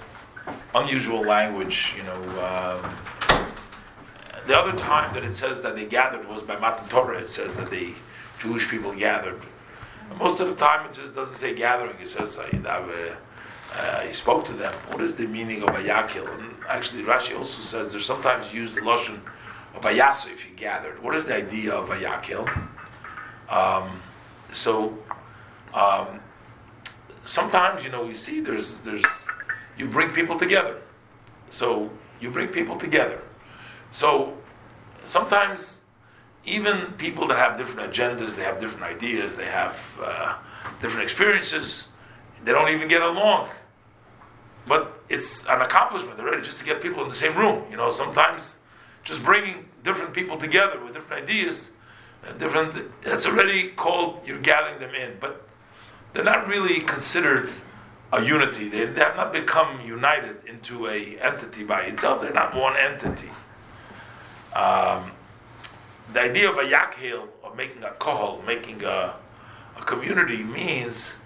[0.75, 2.21] unusual language, you know.
[2.41, 2.97] Um,
[4.47, 7.19] the other time that it says that they gathered was by Matan Torah.
[7.19, 7.95] It says that the
[8.41, 9.41] Jewish people gathered.
[10.11, 11.97] And most of the time, it just doesn't say gathering.
[12.01, 13.17] It says uh,
[13.75, 14.75] uh, he spoke to them.
[14.89, 16.29] What is the meaning of Vayakhel?
[16.41, 19.21] And actually, Rashi also says there's sometimes used the lashon
[19.81, 21.03] Vayasu if you gathered.
[21.03, 22.49] What is the idea of Vayakhel?
[23.49, 24.01] Um,
[24.53, 24.97] so
[25.75, 26.21] um,
[27.25, 29.27] sometimes you know we see there's there's
[29.77, 30.81] you bring people together.
[31.51, 33.21] So you bring people together.
[33.93, 34.37] So
[35.05, 35.79] sometimes
[36.45, 40.37] even people that have different agendas, they have different ideas, they have uh,
[40.81, 41.89] different experiences,
[42.45, 43.49] they don't even get along.
[44.67, 47.65] But it's an accomplishment already just to get people in the same room.
[47.71, 48.57] You know, sometimes
[49.05, 51.71] just bringing different people together with different ideas,
[52.27, 55.17] uh, different that's already called you're gathering them in.
[55.21, 55.47] But
[56.13, 57.51] they're not really considered
[58.13, 58.69] a unity.
[58.69, 62.21] They, they have not become united into a entity by itself.
[62.21, 63.31] They're not one entity.
[64.55, 65.13] Um,
[66.13, 69.15] the idea of a yakhil, of making a kohol, making a,
[69.77, 71.17] a community, means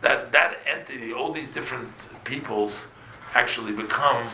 [0.00, 1.92] that that entity, all these different
[2.24, 2.86] peoples,
[3.34, 4.26] actually become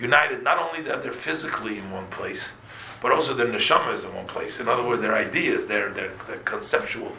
[0.00, 0.42] united.
[0.42, 2.52] Not only that they're physically in one place,
[3.00, 4.60] but also their neshama is in one place.
[4.60, 7.12] In other words, their ideas, they're, they're, they're conceptual.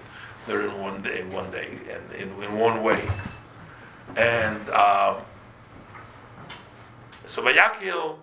[0.47, 3.07] They're in one day, in one day, and in, in one way.
[4.17, 5.17] And um,
[7.27, 8.17] so Vayakil,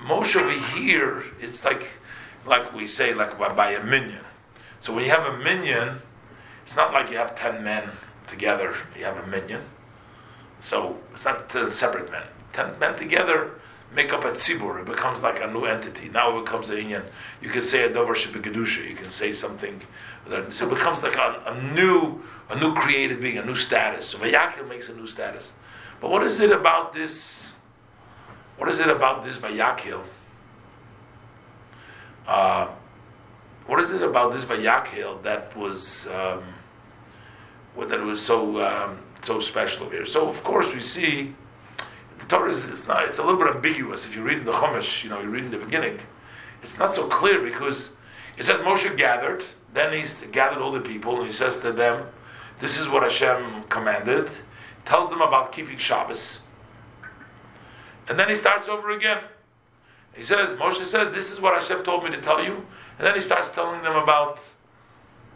[0.00, 1.88] Moshe we hear, it's like,
[2.46, 4.24] like we say, like by, by a minyan.
[4.80, 6.00] So when you have a minyan,
[6.64, 7.90] it's not like you have ten men
[8.26, 8.76] together.
[8.96, 9.62] You have a minyan.
[10.60, 12.24] So it's not ten separate men.
[12.52, 13.52] Ten men together
[13.94, 14.80] make up a tzibur.
[14.80, 16.08] It becomes like a new entity.
[16.08, 17.02] Now it becomes a union.
[17.40, 18.88] You can say a dover shebikdusha.
[18.88, 19.80] You can say something.
[20.50, 24.06] So it becomes like a, a, new, a new created being, a new status.
[24.06, 25.52] So Vayakil makes a new status.
[26.00, 27.52] But what is it about this?
[28.58, 30.04] What is it about this Vayakil?
[32.26, 32.68] Uh,
[33.66, 36.42] what is it about this Vayakil that was um,
[37.78, 40.04] that was so um, so special here?
[40.04, 41.34] So of course we see
[42.28, 44.04] Torah is, not, it's a little bit ambiguous.
[44.04, 45.98] If you read in the Chumash, you know, you read in the beginning,
[46.62, 47.92] it's not so clear because
[48.36, 52.06] it says Moshe gathered, then he's gathered all the people, and he says to them,
[52.60, 54.30] "This is what Hashem commanded."
[54.84, 56.40] Tells them about keeping Shabbos,
[58.08, 59.22] and then he starts over again.
[60.14, 62.66] He says, Moshe says, "This is what Hashem told me to tell you,"
[62.98, 64.40] and then he starts telling them about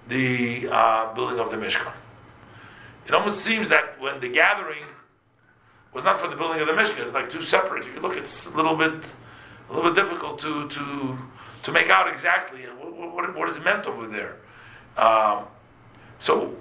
[0.08, 1.92] the uh, building of the Mishkan.
[3.06, 4.84] It almost seems that when the gathering
[5.92, 7.00] was not for the building of the Mishkan.
[7.00, 7.86] It's like two separate.
[7.86, 9.06] If you look, it's a little bit,
[9.68, 11.18] a little bit difficult to to
[11.64, 14.36] to make out exactly what, what, what is meant over there.
[14.96, 15.44] Um,
[16.18, 16.54] so,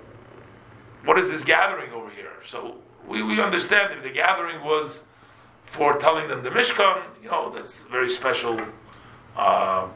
[1.06, 2.34] what is this gathering over here?
[2.48, 2.76] So
[3.08, 5.04] we, we understand if the gathering was
[5.66, 8.60] for telling them the Mishkan, you know, that's very special
[9.36, 9.88] uh,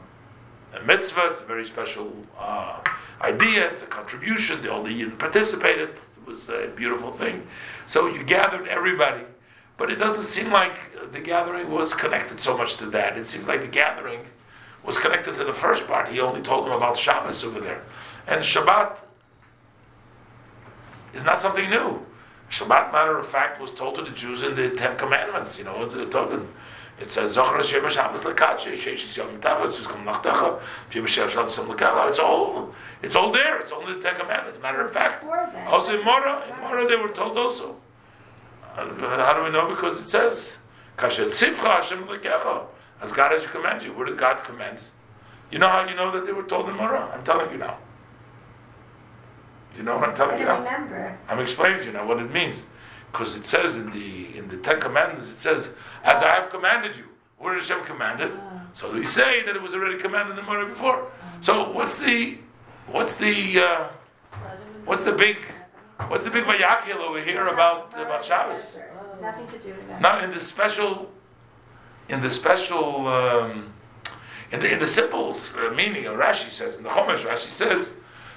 [0.84, 1.28] mitzvah.
[1.30, 2.80] It's a very special uh,
[3.20, 3.70] idea.
[3.70, 4.62] It's a contribution.
[4.62, 5.90] The all the Yidden participated.
[6.26, 7.46] Was a beautiful thing.
[7.86, 9.22] So you gathered everybody,
[9.76, 10.76] but it doesn't seem like
[11.12, 13.16] the gathering was connected so much to that.
[13.16, 14.26] It seems like the gathering
[14.84, 16.08] was connected to the first part.
[16.08, 17.82] He only told them about Shabbos over there,
[18.26, 18.98] and Shabbat
[21.14, 22.04] is not something new.
[22.50, 25.58] Shabbat, matter of fact, was told to the Jews in the Ten Commandments.
[25.58, 26.48] You know, talking.
[27.00, 30.60] It says Zochar Shem Shabbos Lekache Sheish Yom Tavas Yiskom Nachtecha
[30.94, 32.08] Yom Shabbos Sam Lekacha.
[32.08, 33.60] It's all it's all there.
[33.60, 34.58] It's only the Ten Commandments.
[34.62, 35.24] Matter of fact,
[35.68, 37.76] also in Mora, in Mora they were told also.
[38.76, 39.68] Uh, how do we know?
[39.68, 40.58] Because it says
[40.96, 42.66] Kasher Tzivcha Hashem Lekecha.
[43.02, 43.92] As God has commanded you.
[43.92, 44.78] Where did God command?
[45.50, 47.10] You know how you know that they were told in Mora?
[47.14, 47.76] I'm telling you now.
[49.72, 50.58] Do you know what I'm telling you now?
[50.58, 51.18] remember.
[51.28, 52.64] I'm explaining to you now what it means.
[53.12, 55.74] Because it says in the in the Ten Commandments, it says,
[56.06, 57.04] As I have commanded you.
[57.38, 58.32] What did Hashem commanded?
[58.72, 61.10] So we say that it was already commanded in the Torah before.
[61.40, 62.38] So what's the
[62.86, 63.88] what's the uh,
[64.86, 65.36] what's the big
[66.08, 68.78] what's the big vayakil over here about about Shabbos?
[69.20, 70.00] Nothing to do with that.
[70.00, 71.10] Now in the special
[72.08, 73.72] in the special, um,
[74.52, 77.94] in the in the simple uh, meaning, of Rashi says in the Chumash, Rashi says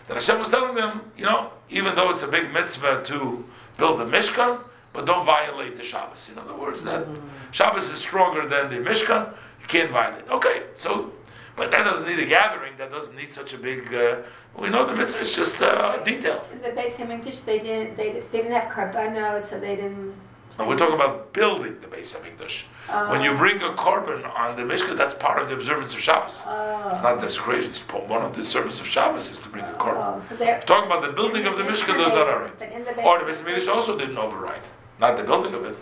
[0.07, 3.45] that Hashem was telling them, you know, even though it's a big mitzvah to
[3.77, 6.29] build the mishkan, but don't violate the Shabbos.
[6.31, 7.07] In other words, that
[7.51, 9.31] Shabbos is stronger than the mishkan.
[9.61, 10.27] You can't violate.
[10.29, 11.11] Okay, so,
[11.55, 12.73] but that doesn't need a gathering.
[12.77, 13.93] That doesn't need such a big.
[13.93, 14.17] Uh,
[14.57, 16.45] we know the mitzvah is just uh, detail.
[16.51, 20.13] In the Beis Hamikdash, they didn't, they, they didn't have karbanos, so they didn't.
[20.57, 22.63] No, we're talking about building the Beis Hamikdash.
[23.09, 26.41] when you bring a korban on the Mishkan, that's part of the observance of Shabbos.
[26.45, 26.89] Oh.
[26.91, 27.69] It's not desecration.
[27.69, 30.17] It's one of the service of Shabbos is to bring a korban.
[30.17, 30.35] Oh, so.
[30.35, 32.59] We're talking about the building of the Mishkan does not override.
[32.59, 34.67] But in the Beis Or the Beis Hamikdash also didn't override.
[34.99, 35.77] Not the building of it.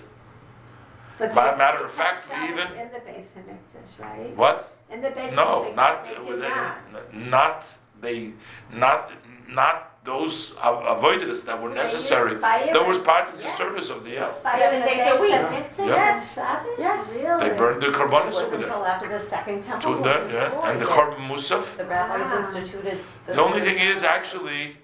[1.17, 4.35] But Ma- they- matter of fact, Shabbos even- In the Beis Hamikdash, right?
[4.35, 4.71] What?
[4.91, 7.13] In the Beis No, Hamikdash, not they with did not.
[7.13, 7.65] not
[7.99, 8.33] they
[8.71, 9.11] not
[9.49, 12.35] not those av- avoiders that were So necessary.
[12.37, 12.71] fire?
[12.71, 13.57] That was part of the Yes.
[13.57, 14.31] service of the yeah.
[14.43, 15.31] Seven days a week.
[15.33, 16.33] Hamikdash on Yes.
[16.35, 16.69] Shabbos?
[16.77, 17.13] Yes.
[17.15, 17.49] Really?
[17.49, 18.65] They burned the It korbanos wasn't over there.
[18.67, 21.75] until after the second temple To was that, yeah, and the that korban musaf.
[21.77, 22.37] The rabbis Wow.
[22.39, 23.03] instituted.
[23.25, 24.77] The only thing is actually,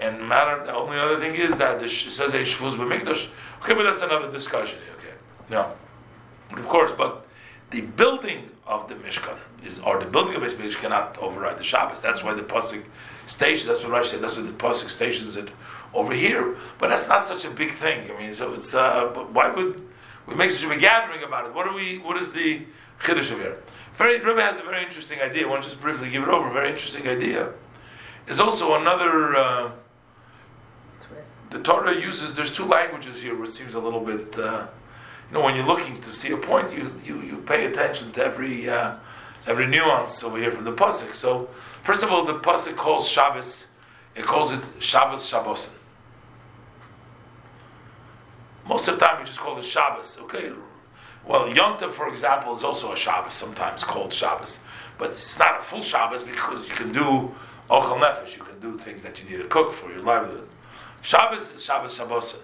[0.00, 0.64] and matter.
[0.64, 3.28] The only other thing is that sh- says a shvus b'mikdash.
[3.62, 4.78] Okay, but that's another discussion.
[4.98, 5.14] Okay,
[5.50, 5.72] no,
[6.50, 7.26] but of course, but
[7.70, 11.64] the building of the mishkan is, or the building of the mishkan cannot override the
[11.64, 12.00] Shabbos.
[12.00, 12.84] That's why the pasuk
[13.26, 13.68] station.
[13.68, 14.20] That's what Rashi said.
[14.20, 15.48] That's what the pasuk stations it
[15.94, 16.56] over here.
[16.78, 18.10] But that's not such a big thing.
[18.10, 19.86] I mean, so it's uh, why would
[20.26, 21.54] we make such a big gathering about it?
[21.54, 21.98] What are we?
[21.98, 22.62] What is the
[23.02, 23.58] chiddush of here?
[23.96, 25.44] Very, Rebbe has a very interesting idea.
[25.44, 26.52] I want to just briefly give it over.
[26.52, 27.52] Very interesting idea.
[28.26, 29.34] There's also another.
[29.34, 29.70] Uh,
[31.50, 32.34] the Torah uses.
[32.34, 34.38] There's two languages here, which seems a little bit.
[34.38, 34.66] Uh,
[35.28, 38.24] you know, when you're looking to see a point, you you, you pay attention to
[38.24, 38.96] every uh,
[39.46, 41.14] every nuance over here from the pasuk.
[41.14, 41.48] So,
[41.82, 43.66] first of all, the pasuk calls Shabbos.
[44.14, 45.70] It calls it Shabbos Shabbosin.
[48.66, 50.18] Most of the time, we just call it Shabbos.
[50.22, 50.52] Okay.
[51.26, 54.58] Well, Yom Tov, for example, is also a Shabbos, sometimes called Shabbos,
[54.98, 57.34] but it's not a full Shabbos because you can do
[57.70, 58.36] Ochel Nefesh.
[58.36, 60.48] You can do things that you need to cook for your livelihood.
[61.02, 62.40] Shabbos is Shabbos Shabbosin.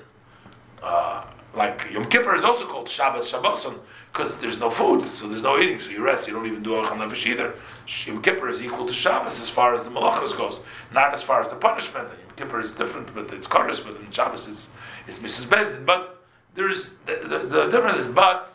[0.83, 3.79] Uh, like Yom Kippur is also called Shabbos Shabbosin
[4.13, 6.27] because there's no food, so there's no eating, so you rest.
[6.27, 7.55] You don't even do Ochel Nefesh either.
[8.07, 10.61] Yom Kippur is equal to Shabbos as far as the malachas goes,
[10.93, 12.09] not as far as the punishment.
[12.09, 14.71] Yom Kippur is different, but it's Kaddish, but in Shabbos is
[15.07, 15.85] is misas beis din.
[15.85, 16.23] But
[16.55, 18.55] there's the, the, the difference is, but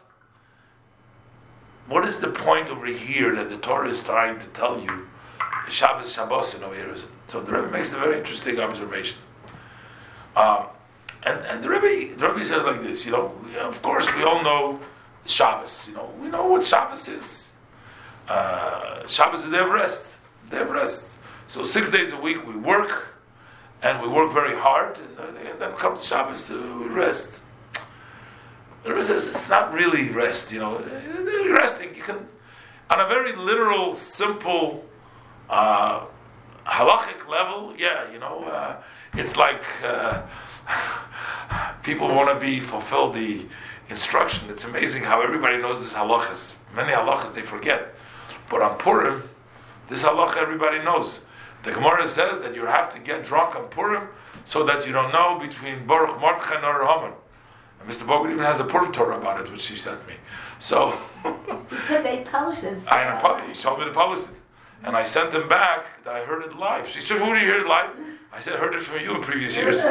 [1.88, 5.08] what is the point over here that the Torah is trying to tell you?
[5.70, 9.18] Shabbos Shabbosin over here is so the Rebbe makes a very interesting observation.
[10.40, 10.68] Um,
[11.24, 14.42] and and the Rebbe, the Rebbe says like this, you know, of course we all
[14.42, 14.80] know
[15.26, 15.86] Shabbos.
[15.88, 17.52] You know, we know what Shabbos is.
[18.28, 20.06] Uh, Shabbos is a day of rest.
[20.50, 21.18] Day of rest.
[21.48, 23.08] So six days a week we work,
[23.82, 27.42] and we work very hard, and, and then comes Shabbos, uh, we rest.
[28.84, 30.54] The Rebbe says it's not really rest.
[30.54, 30.80] You know,
[31.44, 31.94] You're resting.
[31.96, 32.28] You can,
[32.90, 34.86] on a very literal, simple,
[35.50, 36.06] uh,
[36.66, 37.74] halachic level.
[37.78, 38.82] Yeah, you know, uh,
[39.20, 39.64] it's like.
[39.84, 40.22] Uh,
[41.84, 43.46] people want to be fulfilled the
[43.90, 44.50] instruction.
[44.50, 46.56] It's amazing how everybody knows this halachas.
[46.76, 47.96] Many halachas they forget,
[48.50, 49.28] but on Purim,
[49.88, 51.22] this halacha everybody knows.
[51.64, 54.08] The Gemara says that you have to get drunk on Purim
[54.46, 57.14] so that you don't know between Baruch Mordechai and Haman.
[57.80, 58.06] And Mr.
[58.06, 60.14] Bogut even has a Purim Torah about it, which he sent me.
[60.60, 60.98] So
[61.90, 62.78] they published it.
[62.88, 64.36] I he told me to publish it.
[64.84, 66.88] And I sent him back that I heard it live.
[66.88, 67.90] She said, Who did you hear it live?
[68.32, 69.82] I said, I heard it from you in previous years.
[69.82, 69.88] he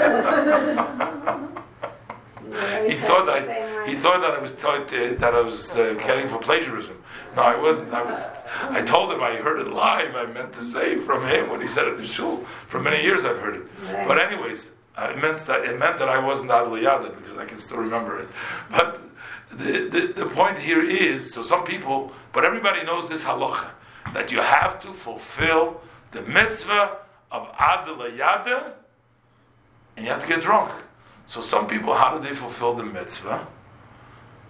[2.98, 6.29] thought that I, he thought that I was taught uh, that I was uh, caring
[6.29, 7.03] for plagiarism.
[7.37, 7.92] No, I wasn't.
[7.92, 8.31] I was.
[8.62, 10.14] I told him I heard it live.
[10.14, 12.38] I meant to say from him when he said it in shul.
[12.68, 13.62] For many years I've heard it.
[13.92, 14.07] Right.
[14.09, 17.59] But anyways, it meant that it meant that I wasn't Adl Yada because I can
[17.59, 18.29] still remember it.
[18.70, 19.01] But
[19.51, 23.70] the, the the point here is so some people, but everybody knows this halacha
[24.14, 25.81] that you have to fulfill
[26.12, 26.98] the mitzvah
[27.31, 28.75] of Adl Yada,
[29.97, 30.71] and you have to get drunk.
[31.27, 33.47] So some people, how do they fulfill the mitzvah?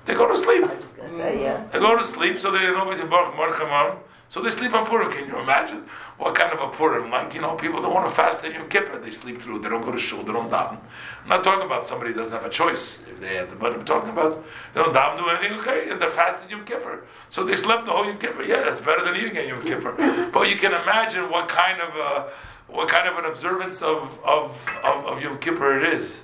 [0.05, 0.64] They go to sleep.
[0.64, 1.67] I was just gonna say, yeah.
[1.73, 3.99] They go to sleep, so they know the Baruch Marchamam.
[4.31, 5.11] So they sleep on Purim.
[5.11, 5.85] Can you imagine
[6.18, 7.11] what kind of a Purim?
[7.11, 9.61] Like you know, people don't want to fast in Yom Kippur, they sleep through.
[9.61, 10.22] They don't go to shul.
[10.22, 10.79] They don't daven.
[11.22, 13.72] I'm not talking about somebody who doesn't have a choice if they have to, but
[13.72, 15.59] I'm talking about they don't daven do anything.
[15.61, 18.43] Okay, and they're fasting Yom Kippur, so they slept the whole Yom Kippur.
[18.43, 20.31] Yeah, that's better than eating at Yom Kippur.
[20.33, 22.31] but you can imagine what kind of a
[22.69, 26.23] what kind of an observance of of, of, of Yom Kippur it is.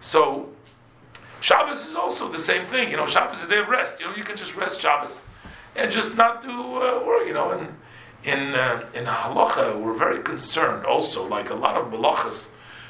[0.00, 0.50] So
[1.40, 2.90] Shabbos is also the same thing.
[2.90, 4.00] You know, Shabbos is a day of rest.
[4.00, 5.20] You know, you can just rest Shabbos
[5.76, 7.26] and just not do uh, work.
[7.26, 7.74] You know, and
[8.24, 11.26] in uh, in halacha, we're very concerned also.
[11.26, 12.48] Like a lot of malachas,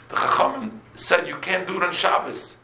[0.09, 2.57] the Chachamim said you can't do it on Shabbos.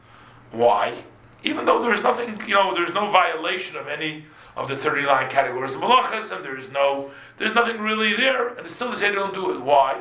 [0.50, 0.94] Why?
[1.42, 4.24] Even though there's nothing, you know, there's no violation of any
[4.56, 8.64] of the 39 categories of malachas, and there is no, there's nothing really there, and
[8.64, 9.60] they still say they don't do it.
[9.60, 10.00] Why?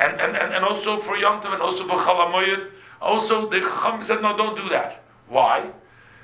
[0.00, 2.70] And, and, and, and also for Yom Tov and also for Chalamoyed,
[3.02, 5.02] also the Chacham said, no, don't do that.
[5.28, 5.70] Why?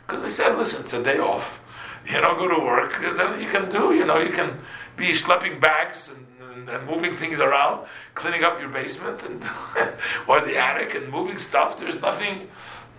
[0.06, 1.60] Because they said, listen, it's a day off.
[2.06, 2.98] You know, go to work.
[3.16, 4.60] Then you can do, you know, you can
[4.96, 9.42] be schlepping bags and, and, moving things around, cleaning up your basement and
[10.28, 11.78] or the attic and moving stuff.
[11.78, 12.48] There's nothing,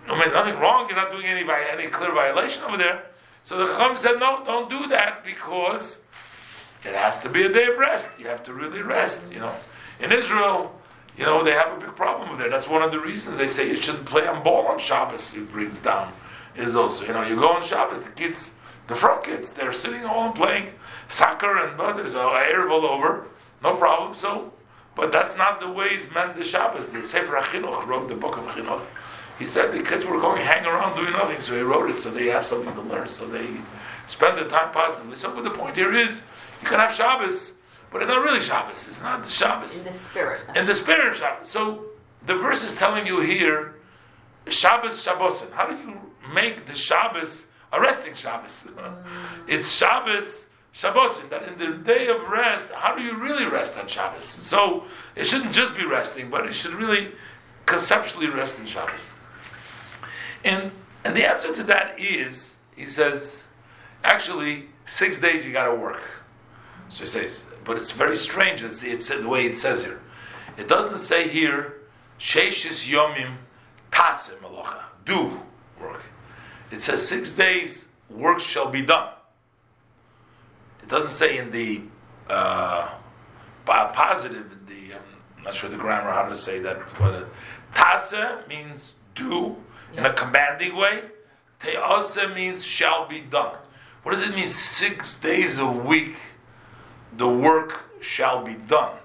[0.06, 0.88] I mean, nothing wrong.
[0.88, 3.06] You're not doing any any clear violation over there.
[3.44, 6.00] So the Chacham said, no, don't do that because
[6.84, 8.20] it has to be a day of rest.
[8.20, 9.54] You have to really rest, you know.
[10.00, 10.74] In Israel,
[11.16, 12.50] you know, they have a big problem with it.
[12.50, 15.34] That's one of the reasons they say you shouldn't play on ball on Shabbos.
[15.34, 16.12] It brings down
[16.58, 18.54] is also, you know, you go on Shabbos, the kids,
[18.88, 20.72] the front kids, they're sitting all and playing
[21.08, 23.26] soccer and but there's a uh, air all over,
[23.62, 24.14] no problem.
[24.14, 24.52] So,
[24.96, 26.90] but that's not the way it's meant the Shabbos.
[26.90, 28.82] The Sefer HaChinuch wrote the book of Chinuch.
[29.38, 32.10] He said the kids were going hang around doing nothing, so he wrote it so
[32.10, 33.08] they have something to learn.
[33.08, 33.46] So they
[34.08, 35.16] spend the time positively.
[35.16, 36.22] So, but the point here is,
[36.60, 37.52] you can have Shabbos,
[37.90, 38.86] but it's not really Shabbos.
[38.86, 39.78] It's not the Shabbos.
[39.78, 40.44] In the spirit.
[40.54, 41.48] In the spirit of Shabbos.
[41.48, 41.84] So
[42.26, 43.76] the verse is telling you here,
[44.48, 45.52] Shabbos Shabbosin.
[45.52, 45.98] How do you
[46.32, 48.68] make the Shabbos a resting Shabbos?
[49.48, 51.30] it's Shabbos Shabbosin.
[51.30, 54.24] That in the day of rest, how do you really rest on Shabbos?
[54.24, 54.84] So
[55.16, 57.12] it shouldn't just be resting, but it should really
[57.66, 59.10] conceptually rest in Shabbos.
[60.44, 60.72] And
[61.04, 63.44] and the answer to that is, he says,
[64.04, 66.02] actually, six days you got to work.
[66.88, 68.62] So he says, but it's very strange.
[68.62, 70.00] It's, it's the way it says here.
[70.56, 71.82] It doesn't say here,
[72.18, 73.34] Sheishis Yomim
[73.92, 74.84] Tase Malacha.
[75.04, 75.38] Do
[75.78, 76.02] work.
[76.72, 79.10] It says six days work shall be done.
[80.82, 81.82] It doesn't say in the
[82.30, 82.88] uh,
[83.66, 84.94] positive, in the,
[85.36, 87.24] I'm not sure the grammar how to say that, but uh,
[87.74, 89.54] Tase means do
[89.94, 91.02] in a commanding way.
[91.60, 93.56] Te'ase means shall be done.
[94.04, 96.16] What does it mean six days a week
[97.16, 98.96] the work shall be done?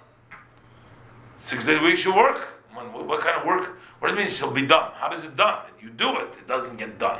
[1.38, 2.50] Six days a week should work?
[2.74, 3.78] What kind of work?
[4.00, 4.92] What does it mean shall be done?
[4.96, 5.64] How does it done?
[5.82, 7.20] You do it, it doesn't get done.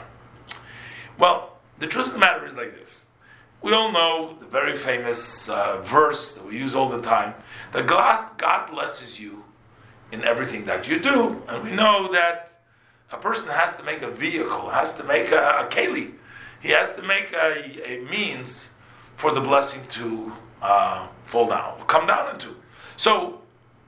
[1.18, 3.06] Well, the truth of the matter is like this.
[3.62, 7.34] We all know the very famous uh, verse that we use all the time
[7.72, 9.44] that God blesses you
[10.12, 11.42] in everything that you do.
[11.48, 12.62] And we know that
[13.12, 16.14] a person has to make a vehicle, has to make a, a keli.
[16.62, 18.70] He has to make a, a means
[19.16, 20.34] for the blessing to
[20.64, 22.56] uh, fall down, come down into.
[22.98, 23.42] So,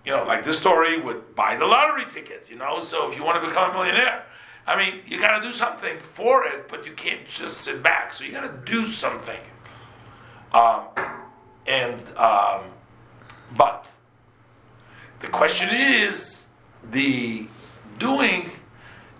[0.06, 2.84] you know, like this story would buy the lottery ticket, you know.
[2.84, 4.26] So if you want to become a millionaire,
[4.68, 8.14] I mean, you got to do something for it, but you can't just sit back.
[8.14, 9.40] So you got to do something.
[10.52, 10.88] Um,
[11.66, 12.66] and um,
[13.56, 13.90] but
[15.20, 16.48] the question is
[16.92, 17.48] the
[17.98, 18.50] doing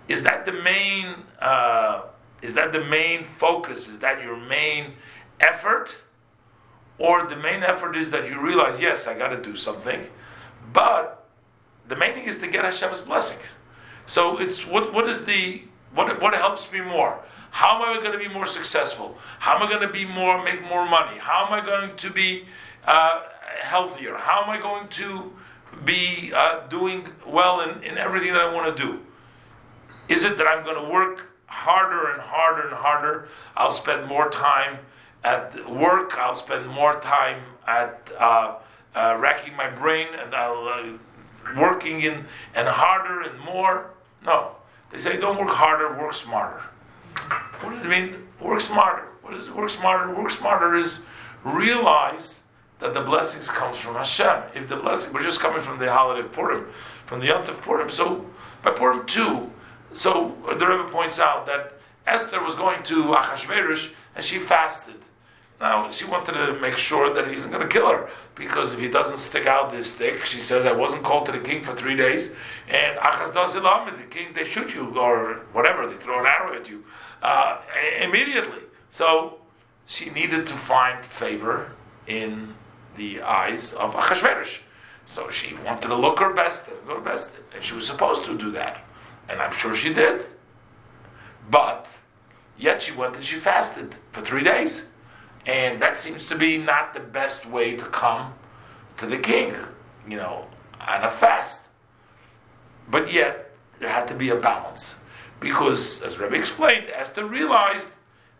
[0.08, 2.02] is that the main uh,
[2.42, 4.92] is that the main focus is that your main
[5.40, 5.96] effort
[6.98, 10.06] or the main effort is that you realize yes i got to do something.
[10.72, 11.26] But
[11.88, 13.46] the main thing is to get hashem's blessings.
[14.06, 15.62] So it's what what is the
[15.94, 17.20] what what helps me more?
[17.50, 19.16] How am i going to be more successful?
[19.38, 21.18] How am i going to be more make more money?
[21.18, 22.44] How am i going to be
[22.84, 23.22] uh,
[23.60, 24.16] healthier?
[24.16, 25.32] How am i going to
[25.84, 29.00] be uh, doing well in, in everything that i want to do?
[30.08, 33.28] Is it that I'm going to work harder and harder and harder?
[33.56, 34.78] I'll spend more time
[35.24, 36.16] at work.
[36.18, 38.56] I'll spend more time at uh,
[38.94, 43.90] uh, racking my brain and I'll uh, working in and harder and more.
[44.24, 44.56] No,
[44.90, 46.62] they say don't work harder, work smarter.
[47.60, 48.28] What does it mean?
[48.40, 49.08] Work smarter.
[49.22, 50.14] What is work smarter?
[50.14, 51.00] Work smarter is
[51.44, 52.40] realize
[52.78, 54.42] that the blessings comes from Hashem.
[54.54, 56.66] If the blessing, we're just coming from the holiday of Purim,
[57.06, 57.88] from the Yom Tov Purim.
[57.88, 58.26] So
[58.62, 59.50] by Purim too,
[59.92, 61.74] so the Rebbe points out that
[62.06, 64.96] Esther was going to Achashverosh and she fasted.
[65.60, 68.78] Now she wanted to make sure that he's not going to kill her because if
[68.78, 71.74] he doesn't stick out this stick, she says I wasn't called to the king for
[71.74, 72.32] three days,
[72.68, 76.68] and Achaz does the king they shoot you or whatever they throw an arrow at
[76.68, 76.84] you
[77.22, 77.60] uh,
[78.00, 78.62] immediately.
[78.90, 79.38] So
[79.86, 81.72] she needed to find favor
[82.06, 82.54] in
[82.96, 84.58] the eyes of Achashverosh.
[85.06, 88.50] So she wanted to look her best, her best, and she was supposed to do
[88.52, 88.82] that
[89.28, 90.24] and I'm sure she did.
[91.50, 91.88] But
[92.58, 94.85] yet she went and she fasted for three days.
[95.46, 98.34] And that seems to be not the best way to come
[98.96, 99.54] to the king,
[100.08, 100.46] you know,
[100.80, 101.62] on a fast.
[102.90, 104.96] But yet, there had to be a balance.
[105.38, 107.90] Because, as Rebbe explained, Esther realized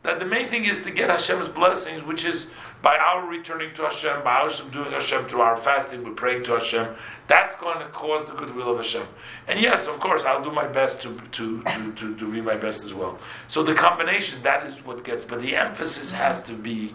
[0.02, 2.48] that the main thing is to get Hashem's blessings, which is
[2.82, 6.52] by our returning to Hashem, by our doing Hashem through our fasting, we're praying to
[6.52, 6.94] Hashem.
[7.26, 9.06] That's going to cause the goodwill of Hashem.
[9.48, 12.56] And yes, of course, I'll do my best to to, to, to, to be my
[12.56, 13.18] best as well.
[13.48, 16.94] So the combination, that is what gets, but the emphasis has to be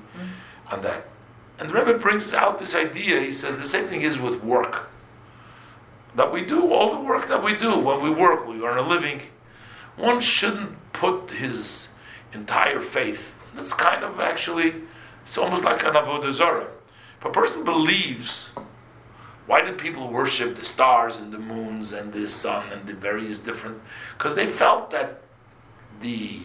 [0.72, 1.08] on that.
[1.60, 3.20] And the Rebbe brings out this idea.
[3.20, 4.90] He says the same thing is with work.
[6.16, 8.88] That we do all the work that we do when we work, we earn a
[8.88, 9.22] living.
[9.96, 11.90] One shouldn't put his
[12.34, 13.34] entire faith.
[13.54, 14.74] That's kind of actually,
[15.32, 16.68] it's almost like an avodah zarah.
[17.18, 18.50] If a person believes,
[19.48, 23.40] why did people worship the stars and the moons and the sun and the various
[23.40, 23.80] different?
[24.18, 25.22] Because they felt that
[26.02, 26.42] the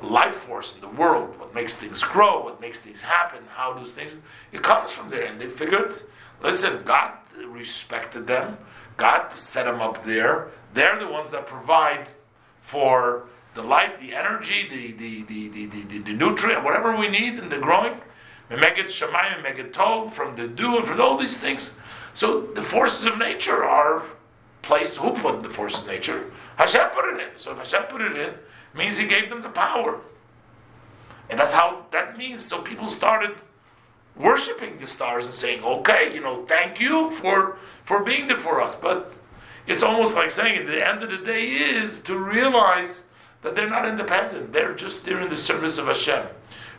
[0.00, 3.90] life force in the world, what makes things grow, what makes things happen, how those
[3.90, 4.12] things,
[4.52, 5.24] it comes from there.
[5.24, 5.92] And they figured,
[6.40, 7.14] listen, God
[7.44, 8.56] respected them,
[8.96, 10.46] God set them up there.
[10.74, 12.08] They're the ones that provide
[12.60, 13.24] for
[13.56, 17.48] the light, the energy, the the the, the, the, the nutrient, whatever we need in
[17.48, 18.00] the growing.
[18.56, 21.74] Meget Shemayim, Meget Tov, from the dew, and from all these things.
[22.14, 24.02] So the forces of nature are
[24.62, 24.96] placed.
[24.96, 26.30] Who put the forces of nature?
[26.56, 27.38] Hashem put it in.
[27.38, 28.34] So if Hashem put it in,
[28.74, 30.00] means He gave them the power.
[31.30, 32.44] And that's how that means.
[32.44, 33.36] So people started
[34.16, 38.60] worshiping the stars and saying, "Okay, you know, thank you for for being there for
[38.60, 39.14] us." But
[39.66, 43.02] it's almost like saying, at the end of the day, is to realize
[43.42, 44.52] that they're not independent.
[44.52, 46.26] They're just there in the service of Hashem.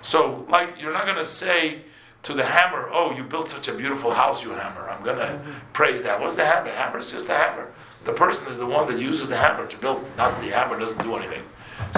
[0.04, 1.82] So, like, you're not going to say
[2.24, 5.42] to the hammer, "Oh, you built such a beautiful house, you hammer." I'm going to
[5.72, 6.20] praise that.
[6.20, 6.70] What's the hammer?
[6.70, 7.72] Hammer is just a hammer.
[8.04, 10.06] The person is the one that uses the hammer to build.
[10.18, 11.44] Not the hammer doesn't do anything.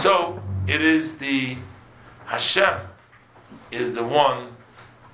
[0.02, 1.58] So it is the
[2.26, 2.80] Hashem
[3.72, 4.56] is the one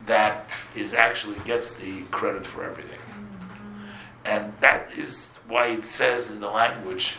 [0.05, 2.99] that is actually gets the credit for everything.
[4.25, 7.15] And that is why it says in the language,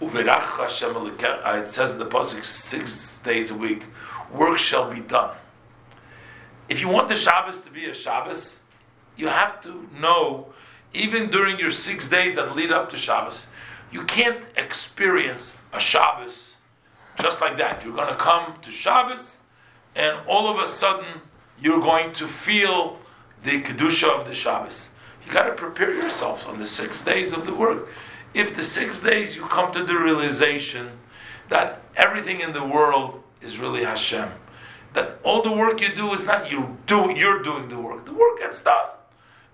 [0.00, 3.84] "Uverach Hashem Elokecha," uh, it says in the Pasuk six days a week,
[4.34, 5.34] work shall be done.
[6.68, 8.60] If you want the Shabbos to be a Shabbos,
[9.16, 10.52] you have to know,
[10.92, 13.46] even during your six days that lead up to Shabbos,
[13.92, 16.54] you can't experience a Shabbos
[17.20, 17.84] just like that.
[17.84, 19.38] You're going to come to Shabbos,
[19.94, 21.20] and all of a sudden,
[21.60, 22.98] you're going to feel
[23.42, 24.90] the Kedusha of the Shabbos.
[25.24, 27.88] You got to prepare yourself on the six days of the work.
[28.34, 30.98] If the six days you come to the realization
[31.48, 34.30] that everything in the world is really Hashem,
[34.94, 38.06] that all the work you do is not you do, you're doing the work.
[38.06, 38.90] The work gets done.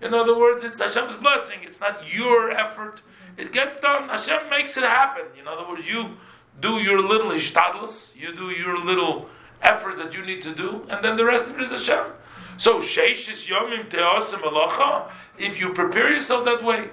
[0.01, 1.59] In other words, it's Hashem's blessing.
[1.61, 3.01] It's not your effort.
[3.37, 4.09] It gets done.
[4.09, 5.25] Hashem makes it happen.
[5.39, 6.17] In other words, you
[6.59, 9.29] do your little ishtadlus, you do your little
[9.61, 12.05] efforts that you need to do, and then the rest of it is Hashem.
[12.57, 15.09] So sheishis yomim teosim elacha.
[15.37, 16.89] If you prepare yourself that way,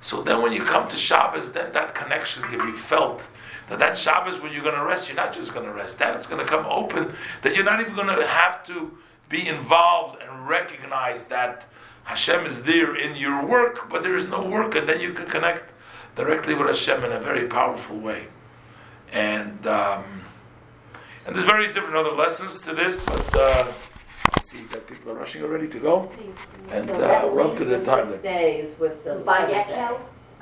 [0.00, 3.26] so then when you come to Shabbos, then that connection can be felt.
[3.68, 5.98] That that Shabbos when you're going to rest, you're not just going to rest.
[5.98, 7.14] That it's going to come open.
[7.42, 8.96] That you're not even going to have to
[9.28, 11.64] be involved and recognize that
[12.04, 15.26] Hashem is there in your work, but there is no work, and then you can
[15.26, 15.72] connect
[16.16, 18.26] directly with Hashem in a very powerful way.
[19.12, 20.04] And um,
[21.24, 23.72] and there's various different other lessons to this, but uh,
[24.42, 26.10] see that people are rushing already to go,
[26.70, 28.10] and So uh, we're up to the the time.
[28.10, 28.32] six Then.
[28.34, 29.46] days with the By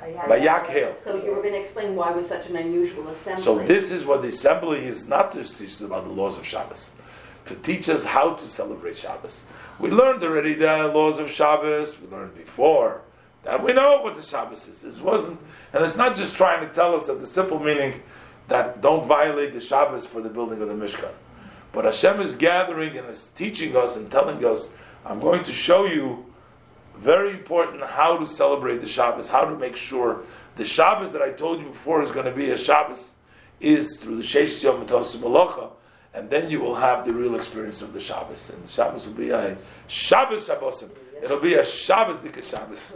[0.01, 0.45] seventh day.
[0.45, 0.65] Yakkel?
[0.65, 1.03] Vayakhel.
[1.03, 3.43] So you were going to explain why it was such an unusual assembly.
[3.43, 6.45] So this is what the assembly is not just teach us about the laws of
[6.45, 6.91] Shabbos,
[7.45, 9.43] to teach us how to celebrate Shabbos.
[9.79, 11.99] We learned already the laws of Shabbos.
[11.99, 13.01] We learned before
[13.43, 14.81] that we know what the Shabbos is.
[14.81, 15.39] This wasn't,
[15.73, 18.01] and it's not just trying to tell us that the simple meaning
[18.47, 21.11] that don't violate the Shabbos for the building of the Mishkan.
[21.73, 24.69] But Hashem is gathering and is teaching us and telling us,
[25.05, 26.25] I'm going to show you
[27.01, 30.21] very important how to celebrate the Shabbos, how to make sure
[30.55, 33.15] the Shabbos that I told you before is going to be a Shabbos
[33.59, 35.71] is through the Sheish Yom Malacha,
[36.13, 38.51] and then you will have the real experience of the Shabbos.
[38.51, 40.89] And the Shabbos will be a Shabbos Shabbosim.
[41.23, 42.93] It'll be a Shabbos Dika Shabbos.